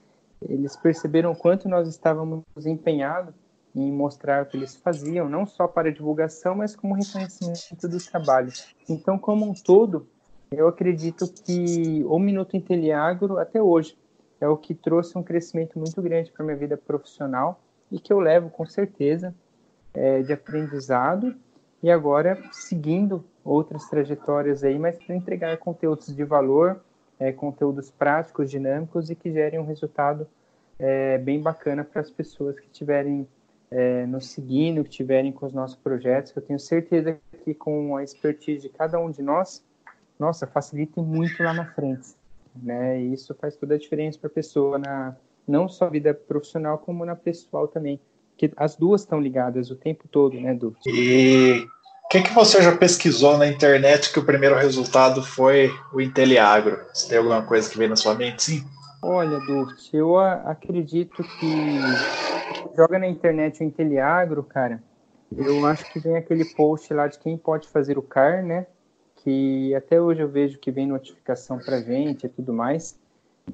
eles 0.49 0.77
perceberam 0.77 1.33
o 1.33 1.37
quanto 1.37 1.69
nós 1.69 1.89
estávamos 1.89 2.45
empenhados 2.65 3.35
em 3.75 3.93
mostrar 3.93 4.43
o 4.43 4.47
que 4.47 4.57
eles 4.57 4.77
faziam, 4.77 5.29
não 5.29 5.47
só 5.47 5.67
para 5.67 5.93
divulgação, 5.93 6.57
mas 6.57 6.75
como 6.75 6.95
reconhecimento 6.95 7.89
do 7.89 7.99
trabalho. 7.99 8.53
Então, 8.89 9.19
como 9.19 9.49
um 9.49 9.55
todo, 9.55 10.07
eu 10.51 10.67
acredito 10.67 11.33
que 11.45 12.05
o 12.07 12.19
Minuto 12.19 12.57
Inteliagro, 12.57 13.39
até 13.39 13.63
hoje, 13.63 13.97
é 14.41 14.49
o 14.49 14.57
que 14.57 14.75
trouxe 14.75 15.17
um 15.17 15.23
crescimento 15.23 15.79
muito 15.79 16.01
grande 16.03 16.33
para 16.33 16.45
minha 16.45 16.57
vida 16.57 16.77
profissional 16.77 17.61
e 17.91 17.99
que 17.99 18.13
eu 18.13 18.19
levo 18.19 18.51
com 18.51 18.67
certeza 18.67 19.35
é, 19.95 20.23
de 20.23 20.33
aprendizado 20.33 21.35
e 21.83 21.91
agora 21.91 22.39
seguindo 22.53 23.25
outras 23.45 23.89
trajetórias 23.89 24.63
aí, 24.63 24.79
mas 24.79 24.99
para 25.03 25.15
entregar 25.15 25.57
conteúdos 25.59 26.15
de 26.15 26.25
valor, 26.25 26.81
é, 27.19 27.33
conteúdos 27.33 27.91
práticos, 27.91 28.51
dinâmicos 28.51 29.11
e 29.11 29.15
que 29.15 29.33
gerem 29.33 29.59
um 29.59 29.65
resultado 29.65 30.27
é, 30.79 31.19
bem 31.19 31.41
bacana 31.41 31.85
para 31.85 32.01
as 32.01 32.11
pessoas 32.11 32.59
que 32.59 32.67
estiverem 32.67 33.27
é, 33.71 34.07
nos 34.07 34.31
seguindo, 34.31 34.83
que 34.83 34.91
estiverem 34.91 35.31
com 35.31 35.47
os 35.47 35.53
nossos 35.53 35.77
projetos. 35.77 36.35
Eu 36.35 36.43
tenho 36.43 36.59
certeza 36.59 37.19
que 37.45 37.55
com 37.55 37.97
a 37.97 38.03
expertise 38.03 38.63
de 38.63 38.69
cada 38.69 38.99
um 38.99 39.11
de 39.11 39.23
nós, 39.23 39.65
nossa, 40.19 40.47
facilita 40.47 41.01
muito 41.01 41.43
lá 41.43 41.55
na 41.55 41.67
frente. 41.67 42.15
Né? 42.55 43.01
E 43.01 43.13
isso 43.13 43.35
faz 43.35 43.57
toda 43.57 43.75
a 43.75 43.79
diferença 43.79 44.19
para 44.19 44.29
a 44.29 44.33
pessoa, 44.33 44.79
na, 44.79 45.17
não 45.47 45.69
só 45.69 45.89
vida 45.89 46.13
profissional, 46.13 46.79
como 46.79 47.05
na 47.05 47.15
pessoal 47.15 47.69
também 47.69 48.01
que 48.41 48.51
as 48.57 48.75
duas 48.75 49.03
estão 49.03 49.21
ligadas 49.21 49.71
o 49.71 49.77
tempo 49.77 50.09
todo, 50.09 50.41
né, 50.41 50.55
Du? 50.55 50.75
E 50.87 51.67
o 52.05 52.09
que, 52.09 52.23
que 52.23 52.33
você 52.33 52.63
já 52.63 52.75
pesquisou 52.75 53.37
na 53.37 53.47
internet 53.47 54.11
que 54.11 54.19
o 54.19 54.25
primeiro 54.25 54.57
resultado 54.57 55.23
foi 55.23 55.71
o 55.93 56.01
Inteliagro? 56.01 56.79
Você 56.95 57.11
tem 57.11 57.19
alguma 57.19 57.43
coisa 57.43 57.69
que 57.69 57.77
vem 57.77 57.87
na 57.89 57.97
sua 57.97 58.15
mente, 58.15 58.43
sim? 58.43 58.65
Olha, 59.03 59.39
Durt, 59.41 59.93
eu 59.93 60.19
acredito 60.19 61.23
que 61.23 61.79
joga 62.75 62.99
na 62.99 63.07
internet 63.07 63.61
o 63.61 63.65
Inteliagro, 63.65 64.43
cara. 64.43 64.83
Eu 65.37 65.67
acho 65.67 65.93
que 65.93 66.01
vem 66.01 66.17
aquele 66.17 66.47
post 66.47 66.93
lá 66.95 67.09
de 67.09 67.19
quem 67.19 67.37
pode 67.37 67.69
fazer 67.69 67.99
o 67.99 68.03
CAR, 68.03 68.43
né? 68.43 68.67
Que 69.17 69.75
até 69.75 70.01
hoje 70.01 70.23
eu 70.23 70.29
vejo 70.29 70.59
que 70.59 70.71
vem 70.71 70.87
notificação 70.87 71.59
pra 71.59 71.83
gente 71.83 72.25
e 72.25 72.29
tudo 72.31 72.55
mais. 72.55 72.99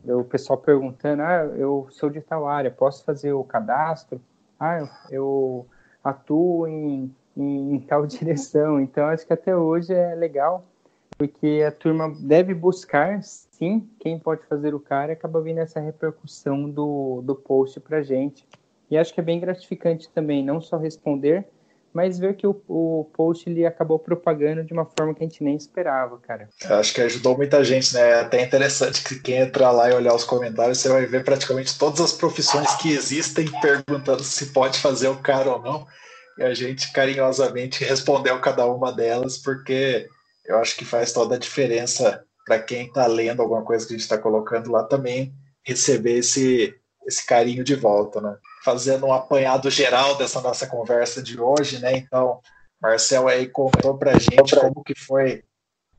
o 0.04 0.22
pessoal 0.22 0.58
perguntando, 0.58 1.22
ah, 1.22 1.42
eu 1.56 1.88
sou 1.90 2.08
de 2.08 2.20
tal 2.20 2.46
área, 2.46 2.70
posso 2.70 3.04
fazer 3.04 3.32
o 3.32 3.42
cadastro? 3.42 4.20
Ah, 4.58 4.88
eu 5.10 5.66
atuo 6.02 6.66
em, 6.66 7.14
em, 7.36 7.78
tal 7.80 8.06
direção. 8.06 8.80
Então, 8.80 9.06
acho 9.06 9.26
que 9.26 9.32
até 9.32 9.56
hoje 9.56 9.92
é 9.92 10.14
legal, 10.14 10.64
porque 11.18 11.64
a 11.66 11.72
turma 11.72 12.14
deve 12.20 12.54
buscar, 12.54 13.22
sim, 13.22 13.88
quem 14.00 14.18
pode 14.18 14.44
fazer 14.46 14.74
o 14.74 14.80
cara, 14.80 15.12
acaba 15.12 15.40
vindo 15.40 15.58
essa 15.58 15.80
repercussão 15.80 16.68
do, 16.70 17.22
do 17.22 17.34
post 17.34 17.80
para 17.80 18.02
gente. 18.02 18.46
E 18.90 18.96
acho 18.96 19.12
que 19.12 19.20
é 19.20 19.22
bem 19.22 19.40
gratificante 19.40 20.08
também, 20.10 20.44
não 20.44 20.60
só 20.60 20.76
responder, 20.76 21.46
mas 21.96 22.18
ver 22.18 22.36
que 22.36 22.46
o, 22.46 22.62
o 22.68 23.10
post 23.14 23.48
ele 23.48 23.64
acabou 23.64 23.98
propagando 23.98 24.62
de 24.62 24.70
uma 24.74 24.84
forma 24.84 25.14
que 25.14 25.24
a 25.24 25.26
gente 25.26 25.42
nem 25.42 25.56
esperava, 25.56 26.18
cara. 26.18 26.46
Acho 26.68 26.92
que 26.92 27.00
ajudou 27.00 27.38
muita 27.38 27.64
gente, 27.64 27.94
né? 27.94 28.10
É 28.10 28.20
até 28.20 28.42
interessante 28.42 29.02
que 29.02 29.18
quem 29.18 29.38
entrar 29.38 29.70
lá 29.70 29.88
e 29.88 29.94
olhar 29.94 30.14
os 30.14 30.22
comentários, 30.22 30.76
você 30.76 30.90
vai 30.90 31.06
ver 31.06 31.24
praticamente 31.24 31.78
todas 31.78 32.02
as 32.02 32.12
profissões 32.12 32.74
que 32.74 32.92
existem 32.92 33.50
perguntando 33.62 34.22
se 34.22 34.52
pode 34.52 34.78
fazer 34.78 35.08
o 35.08 35.22
cara 35.22 35.50
ou 35.50 35.62
não. 35.62 35.86
E 36.38 36.42
a 36.42 36.52
gente 36.52 36.92
carinhosamente 36.92 37.82
respondeu 37.82 38.38
cada 38.42 38.66
uma 38.66 38.92
delas, 38.92 39.38
porque 39.38 40.06
eu 40.44 40.58
acho 40.58 40.76
que 40.76 40.84
faz 40.84 41.14
toda 41.14 41.36
a 41.36 41.38
diferença 41.38 42.22
para 42.44 42.58
quem 42.58 42.88
está 42.88 43.06
lendo 43.06 43.40
alguma 43.40 43.64
coisa 43.64 43.86
que 43.86 43.94
a 43.94 43.96
gente 43.96 44.04
está 44.04 44.18
colocando 44.18 44.70
lá 44.70 44.84
também 44.84 45.32
receber 45.64 46.18
esse, 46.18 46.74
esse 47.06 47.24
carinho 47.24 47.64
de 47.64 47.74
volta, 47.74 48.20
né? 48.20 48.36
Fazendo 48.66 49.06
um 49.06 49.12
apanhado 49.12 49.70
geral 49.70 50.16
dessa 50.16 50.40
nossa 50.40 50.66
conversa 50.66 51.22
de 51.22 51.40
hoje, 51.40 51.78
né? 51.78 51.96
Então, 51.96 52.40
Marcel 52.82 53.28
aí 53.28 53.46
contou 53.46 53.96
para 53.96 54.18
gente 54.18 54.56
como 54.56 54.82
que 54.82 54.98
foi 54.98 55.44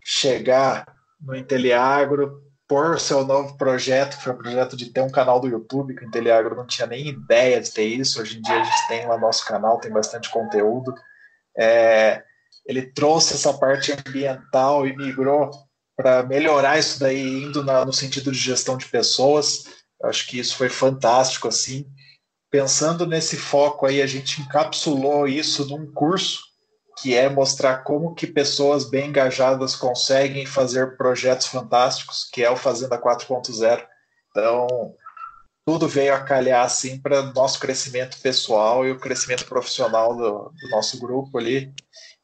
chegar 0.04 0.86
no 1.22 1.34
Inteliagro, 1.34 2.44
por 2.68 3.00
seu 3.00 3.26
novo 3.26 3.56
projeto, 3.56 4.18
que 4.18 4.24
foi 4.26 4.34
o 4.34 4.38
projeto 4.38 4.76
de 4.76 4.92
ter 4.92 5.00
um 5.00 5.10
canal 5.10 5.40
do 5.40 5.48
YouTube, 5.48 5.96
que 5.96 6.04
o 6.04 6.08
Inteliagro 6.08 6.58
não 6.58 6.68
tinha 6.68 6.86
nem 6.86 7.08
ideia 7.08 7.62
de 7.62 7.72
ter 7.72 7.86
isso. 7.86 8.22
Hoje 8.22 8.38
em 8.38 8.42
dia 8.42 8.60
a 8.60 8.64
gente 8.66 8.88
tem 8.90 9.08
lá 9.08 9.18
nosso 9.18 9.46
canal, 9.46 9.80
tem 9.80 9.90
bastante 9.90 10.30
conteúdo. 10.30 10.94
É, 11.58 12.22
ele 12.66 12.82
trouxe 12.82 13.36
essa 13.36 13.54
parte 13.54 13.94
ambiental 13.94 14.86
e 14.86 14.94
migrou 14.94 15.50
para 15.96 16.22
melhorar 16.24 16.78
isso 16.78 17.00
daí, 17.00 17.44
indo 17.44 17.64
na, 17.64 17.86
no 17.86 17.94
sentido 17.94 18.30
de 18.30 18.38
gestão 18.38 18.76
de 18.76 18.88
pessoas. 18.88 19.64
Eu 20.04 20.10
acho 20.10 20.28
que 20.28 20.38
isso 20.38 20.58
foi 20.58 20.68
fantástico, 20.68 21.48
assim 21.48 21.90
pensando 22.58 23.06
nesse 23.06 23.38
foco 23.38 23.86
aí, 23.86 24.02
a 24.02 24.08
gente 24.08 24.42
encapsulou 24.42 25.28
isso 25.28 25.68
num 25.68 25.86
curso 25.86 26.40
que 27.00 27.14
é 27.14 27.30
mostrar 27.30 27.84
como 27.84 28.16
que 28.16 28.26
pessoas 28.26 28.90
bem 28.90 29.10
engajadas 29.10 29.76
conseguem 29.76 30.44
fazer 30.44 30.98
projetos 30.98 31.46
fantásticos, 31.46 32.28
que 32.34 32.44
é 32.44 32.50
o 32.50 32.56
Fazenda 32.56 33.00
4.0. 33.00 33.86
Então, 34.32 34.68
tudo 35.64 35.88
veio 35.88 36.16
a 36.16 36.20
calhar 36.20 36.66
assim 36.66 37.00
para 37.00 37.32
nosso 37.32 37.60
crescimento 37.60 38.20
pessoal 38.22 38.84
e 38.84 38.92
o 38.92 39.00
crescimento 39.00 39.46
profissional 39.46 40.16
do, 40.16 40.52
do, 40.60 40.70
nosso 40.72 41.00
grupo 41.00 41.38
ali. 41.38 41.72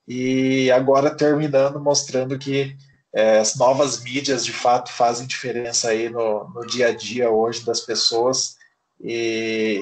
E 0.08 0.72
agora 0.72 1.16
terminando 1.16 1.80
mostrando 1.80 2.40
que 2.40 2.76
é, 3.14 3.38
as 3.38 3.56
novas 3.56 4.02
mídias 4.02 4.44
de 4.44 4.52
fato 4.52 4.92
fazem 4.92 5.28
diferença 5.28 5.90
aí 5.90 6.10
no, 6.10 6.50
no 6.56 6.66
dia 6.66 6.88
a 6.88 6.92
dia 6.92 7.30
hoje 7.30 7.64
das 7.64 7.82
pessoas. 7.82 8.56
E 9.00 9.80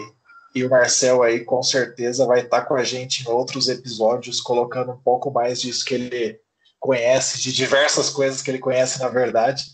e 0.53 0.63
o 0.65 0.69
Marcel 0.69 1.23
aí 1.23 1.45
com 1.45 1.63
certeza 1.63 2.25
vai 2.25 2.41
estar 2.41 2.63
com 2.63 2.75
a 2.75 2.83
gente 2.83 3.23
em 3.23 3.31
outros 3.31 3.69
episódios, 3.69 4.41
colocando 4.41 4.91
um 4.91 4.97
pouco 4.97 5.31
mais 5.31 5.61
disso 5.61 5.85
que 5.85 5.93
ele 5.95 6.39
conhece, 6.79 7.39
de 7.39 7.53
diversas 7.53 8.09
coisas 8.09 8.41
que 8.41 8.51
ele 8.51 8.59
conhece 8.59 8.99
na 8.99 9.07
verdade. 9.07 9.65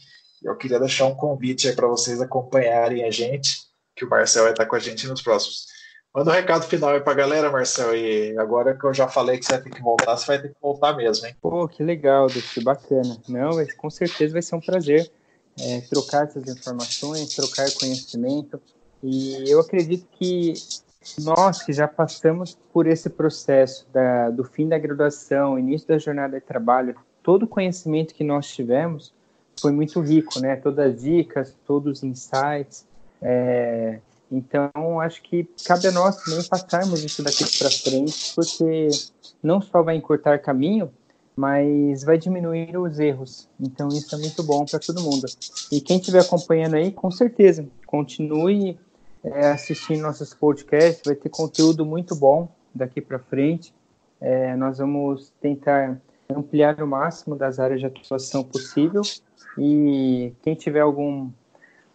Eu 0.43 0.55
queria 0.55 0.79
deixar 0.79 1.05
um 1.05 1.15
convite 1.15 1.67
aí 1.67 1.75
para 1.75 1.87
vocês 1.87 2.21
acompanharem 2.21 3.03
a 3.03 3.11
gente, 3.11 3.57
que 3.95 4.05
o 4.05 4.09
Marcel 4.09 4.43
vai 4.43 4.51
estar 4.51 4.65
com 4.65 4.75
a 4.75 4.79
gente 4.79 5.07
nos 5.07 5.21
próximos. 5.21 5.65
Manda 6.13 6.31
um 6.31 6.33
recado 6.33 6.65
final 6.65 6.91
aí 6.91 7.01
para 7.01 7.13
a 7.13 7.15
galera, 7.15 7.51
Marcel. 7.51 7.95
E 7.95 8.37
agora 8.37 8.75
que 8.75 8.85
eu 8.85 8.93
já 8.93 9.07
falei 9.07 9.37
que 9.37 9.45
você 9.45 9.53
vai 9.53 9.61
ter 9.61 9.69
que 9.69 9.81
voltar, 9.81 10.17
você 10.17 10.25
vai 10.25 10.41
ter 10.41 10.49
que 10.49 10.55
voltar 10.61 10.93
mesmo, 10.93 11.25
hein? 11.25 11.35
Pô, 11.41 11.67
que 11.67 11.83
legal, 11.83 12.27
que 12.27 12.63
bacana. 12.63 13.17
Não, 13.27 13.51
com 13.77 13.89
certeza 13.89 14.33
vai 14.33 14.41
ser 14.41 14.55
um 14.55 14.61
prazer 14.61 15.11
é, 15.59 15.81
trocar 15.81 16.25
essas 16.25 16.47
informações, 16.47 17.35
trocar 17.35 17.69
conhecimento. 17.71 18.61
E 19.03 19.49
eu 19.49 19.59
acredito 19.59 20.07
que 20.11 20.53
nós 21.19 21.63
que 21.63 21.71
já 21.71 21.87
passamos 21.87 22.57
por 22.73 22.87
esse 22.87 23.09
processo 23.09 23.87
da, 23.93 24.29
do 24.29 24.43
fim 24.43 24.67
da 24.67 24.77
graduação, 24.77 25.57
início 25.57 25.87
da 25.87 25.97
jornada 25.97 26.39
de 26.39 26.45
trabalho, 26.45 26.95
todo 27.23 27.43
o 27.43 27.47
conhecimento 27.47 28.13
que 28.13 28.23
nós 28.23 28.47
tivemos 28.47 29.13
foi 29.59 29.71
muito 29.71 29.99
rico, 30.01 30.39
né? 30.39 30.55
Todas 30.55 30.93
as 30.93 31.01
dicas, 31.01 31.55
todos 31.65 31.99
os 31.99 32.03
insights. 32.03 32.85
É, 33.21 33.99
então, 34.31 34.99
acho 34.99 35.21
que 35.23 35.47
cabe 35.65 35.87
a 35.87 35.91
nós 35.91 36.23
também 36.23 36.43
passarmos 36.43 37.03
isso 37.03 37.23
daqui 37.23 37.45
para 37.57 37.71
frente, 37.71 38.33
porque 38.35 38.89
não 39.41 39.61
só 39.61 39.81
vai 39.81 39.95
encurtar 39.95 40.39
caminho, 40.39 40.91
mas 41.35 42.03
vai 42.03 42.17
diminuir 42.17 42.77
os 42.77 42.99
erros. 42.99 43.47
Então, 43.59 43.87
isso 43.89 44.13
é 44.13 44.17
muito 44.17 44.43
bom 44.43 44.65
para 44.65 44.79
todo 44.79 45.01
mundo. 45.01 45.25
E 45.71 45.79
quem 45.79 45.97
estiver 45.97 46.19
acompanhando 46.19 46.75
aí, 46.75 46.91
com 46.91 47.09
certeza, 47.09 47.65
continue 47.85 48.77
é, 49.33 49.51
assistindo 49.51 50.01
nossos 50.01 50.33
podcasts, 50.33 51.01
vai 51.05 51.15
ter 51.15 51.29
conteúdo 51.29 51.85
muito 51.85 52.15
bom 52.15 52.49
daqui 52.73 53.01
para 53.01 53.19
frente. 53.19 53.73
É, 54.19 54.55
nós 54.55 54.77
vamos 54.77 55.31
tentar 55.41 55.99
ampliar 56.29 56.81
o 56.81 56.87
máximo 56.87 57.35
das 57.35 57.59
áreas 57.59 57.79
de 57.79 57.85
atuação 57.85 58.43
possível 58.43 59.01
e 59.57 60.33
quem 60.41 60.55
tiver 60.55 60.81
algum 60.81 61.29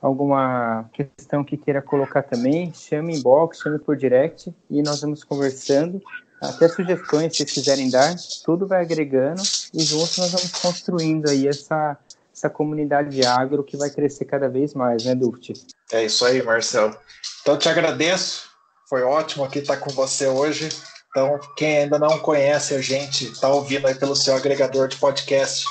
alguma 0.01 0.91
questão 0.93 1.45
que 1.45 1.57
queira 1.57 1.81
colocar 1.81 2.23
também, 2.25 2.75
chame 2.75 3.17
inbox, 3.17 3.61
chame 3.61 3.79
por 3.79 3.97
direct 3.97 4.53
e 4.69 4.83
nós 4.83 5.01
vamos 5.01 5.23
conversando. 5.23 6.03
Até 6.41 6.67
sugestões, 6.67 7.37
se 7.37 7.45
quiserem 7.45 7.89
dar, 7.89 8.17
tudo 8.45 8.67
vai 8.67 8.83
agregando 8.83 9.41
e 9.73 9.81
juntos 9.81 10.19
nós 10.19 10.33
vamos 10.33 10.51
construindo 10.61 11.31
aí 11.31 11.47
essa, 11.47 11.97
essa 12.43 12.51
comunidade 12.51 13.11
de 13.11 13.25
agro 13.25 13.63
que 13.63 13.77
vai 13.77 13.89
crescer 13.89 14.25
cada 14.25 14.49
vez 14.49 14.75
mais, 14.75 15.05
né, 15.05 15.15
Duft? 15.15 15.53
É 15.93 16.05
isso 16.05 16.25
aí, 16.25 16.43
Marcelo. 16.43 16.97
Então, 17.41 17.57
te 17.57 17.69
agradeço. 17.69 18.51
Foi 18.89 19.03
ótimo 19.03 19.45
aqui 19.45 19.61
estar 19.61 19.77
com 19.77 19.91
você 19.91 20.27
hoje. 20.27 20.69
Então, 21.09 21.39
quem 21.57 21.79
ainda 21.79 22.01
não 22.01 22.19
conhece 22.19 22.75
a 22.75 22.81
gente, 22.81 23.27
está 23.27 23.49
ouvindo 23.49 23.87
aí 23.87 23.95
pelo 23.95 24.17
seu 24.17 24.35
agregador 24.35 24.89
de 24.89 24.97
podcast, 24.97 25.65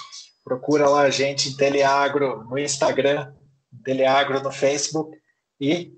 procura 0.46 0.88
lá 0.88 1.02
a 1.02 1.10
gente 1.10 1.50
em 1.50 1.58
Teleagro 1.58 2.46
no 2.50 2.58
Instagram, 2.58 3.34
Teleagro 3.84 4.42
no 4.42 4.52
Facebook 4.52 5.18
e 5.60 5.92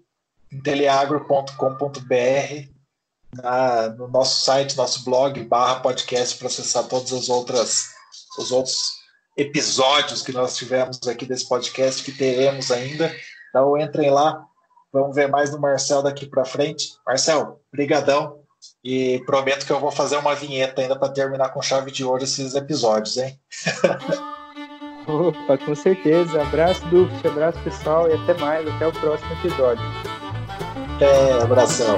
teleagro.com.br 0.64 2.72
no 3.98 4.08
nosso 4.08 4.44
site, 4.44 4.78
nosso 4.78 5.04
blog, 5.04 5.44
barra 5.44 5.82
podcast, 5.82 6.38
para 6.38 6.48
acessar 6.48 6.86
todos 6.86 7.12
os 7.12 7.30
outras, 7.30 7.84
os 8.38 8.52
outros 8.52 9.03
episódios 9.36 10.22
que 10.22 10.32
nós 10.32 10.56
tivemos 10.56 11.00
aqui 11.08 11.26
desse 11.26 11.48
podcast, 11.48 12.04
que 12.04 12.12
teremos 12.12 12.72
ainda. 12.72 13.14
Então, 13.50 13.78
entrem 13.78 14.10
lá, 14.10 14.46
Vamos 14.94 15.16
ver 15.16 15.28
mais 15.28 15.50
do 15.50 15.60
Marcel 15.60 16.04
daqui 16.04 16.28
para 16.28 16.46
frente. 16.46 16.94
Marcel, 17.06 17.60
brigadão. 17.72 18.38
E 18.82 19.22
prometo 19.26 19.66
que 19.66 19.74
eu 19.74 19.80
vou 19.80 19.92
fazer 19.92 20.16
uma 20.18 20.36
vinheta 20.36 20.82
ainda 20.82 20.98
para 20.98 21.10
terminar 21.10 21.50
com 21.50 21.62
chave 21.62 21.92
de 21.92 22.06
ouro 22.06 22.24
esses 22.24 22.54
episódios, 22.54 23.18
hein? 23.18 23.38
Opa, 25.08 25.58
com 25.58 25.76
certeza. 25.76 26.42
Abraço, 26.42 26.86
Duft, 26.86 27.28
abraço 27.28 27.60
pessoal 27.64 28.10
e 28.10 28.14
até 28.14 28.36
mais. 28.36 28.66
Até 28.68 28.88
o 28.88 28.94
próximo 28.94 29.34
episódio. 29.34 29.84
É, 31.02 31.42
abração. 31.42 31.98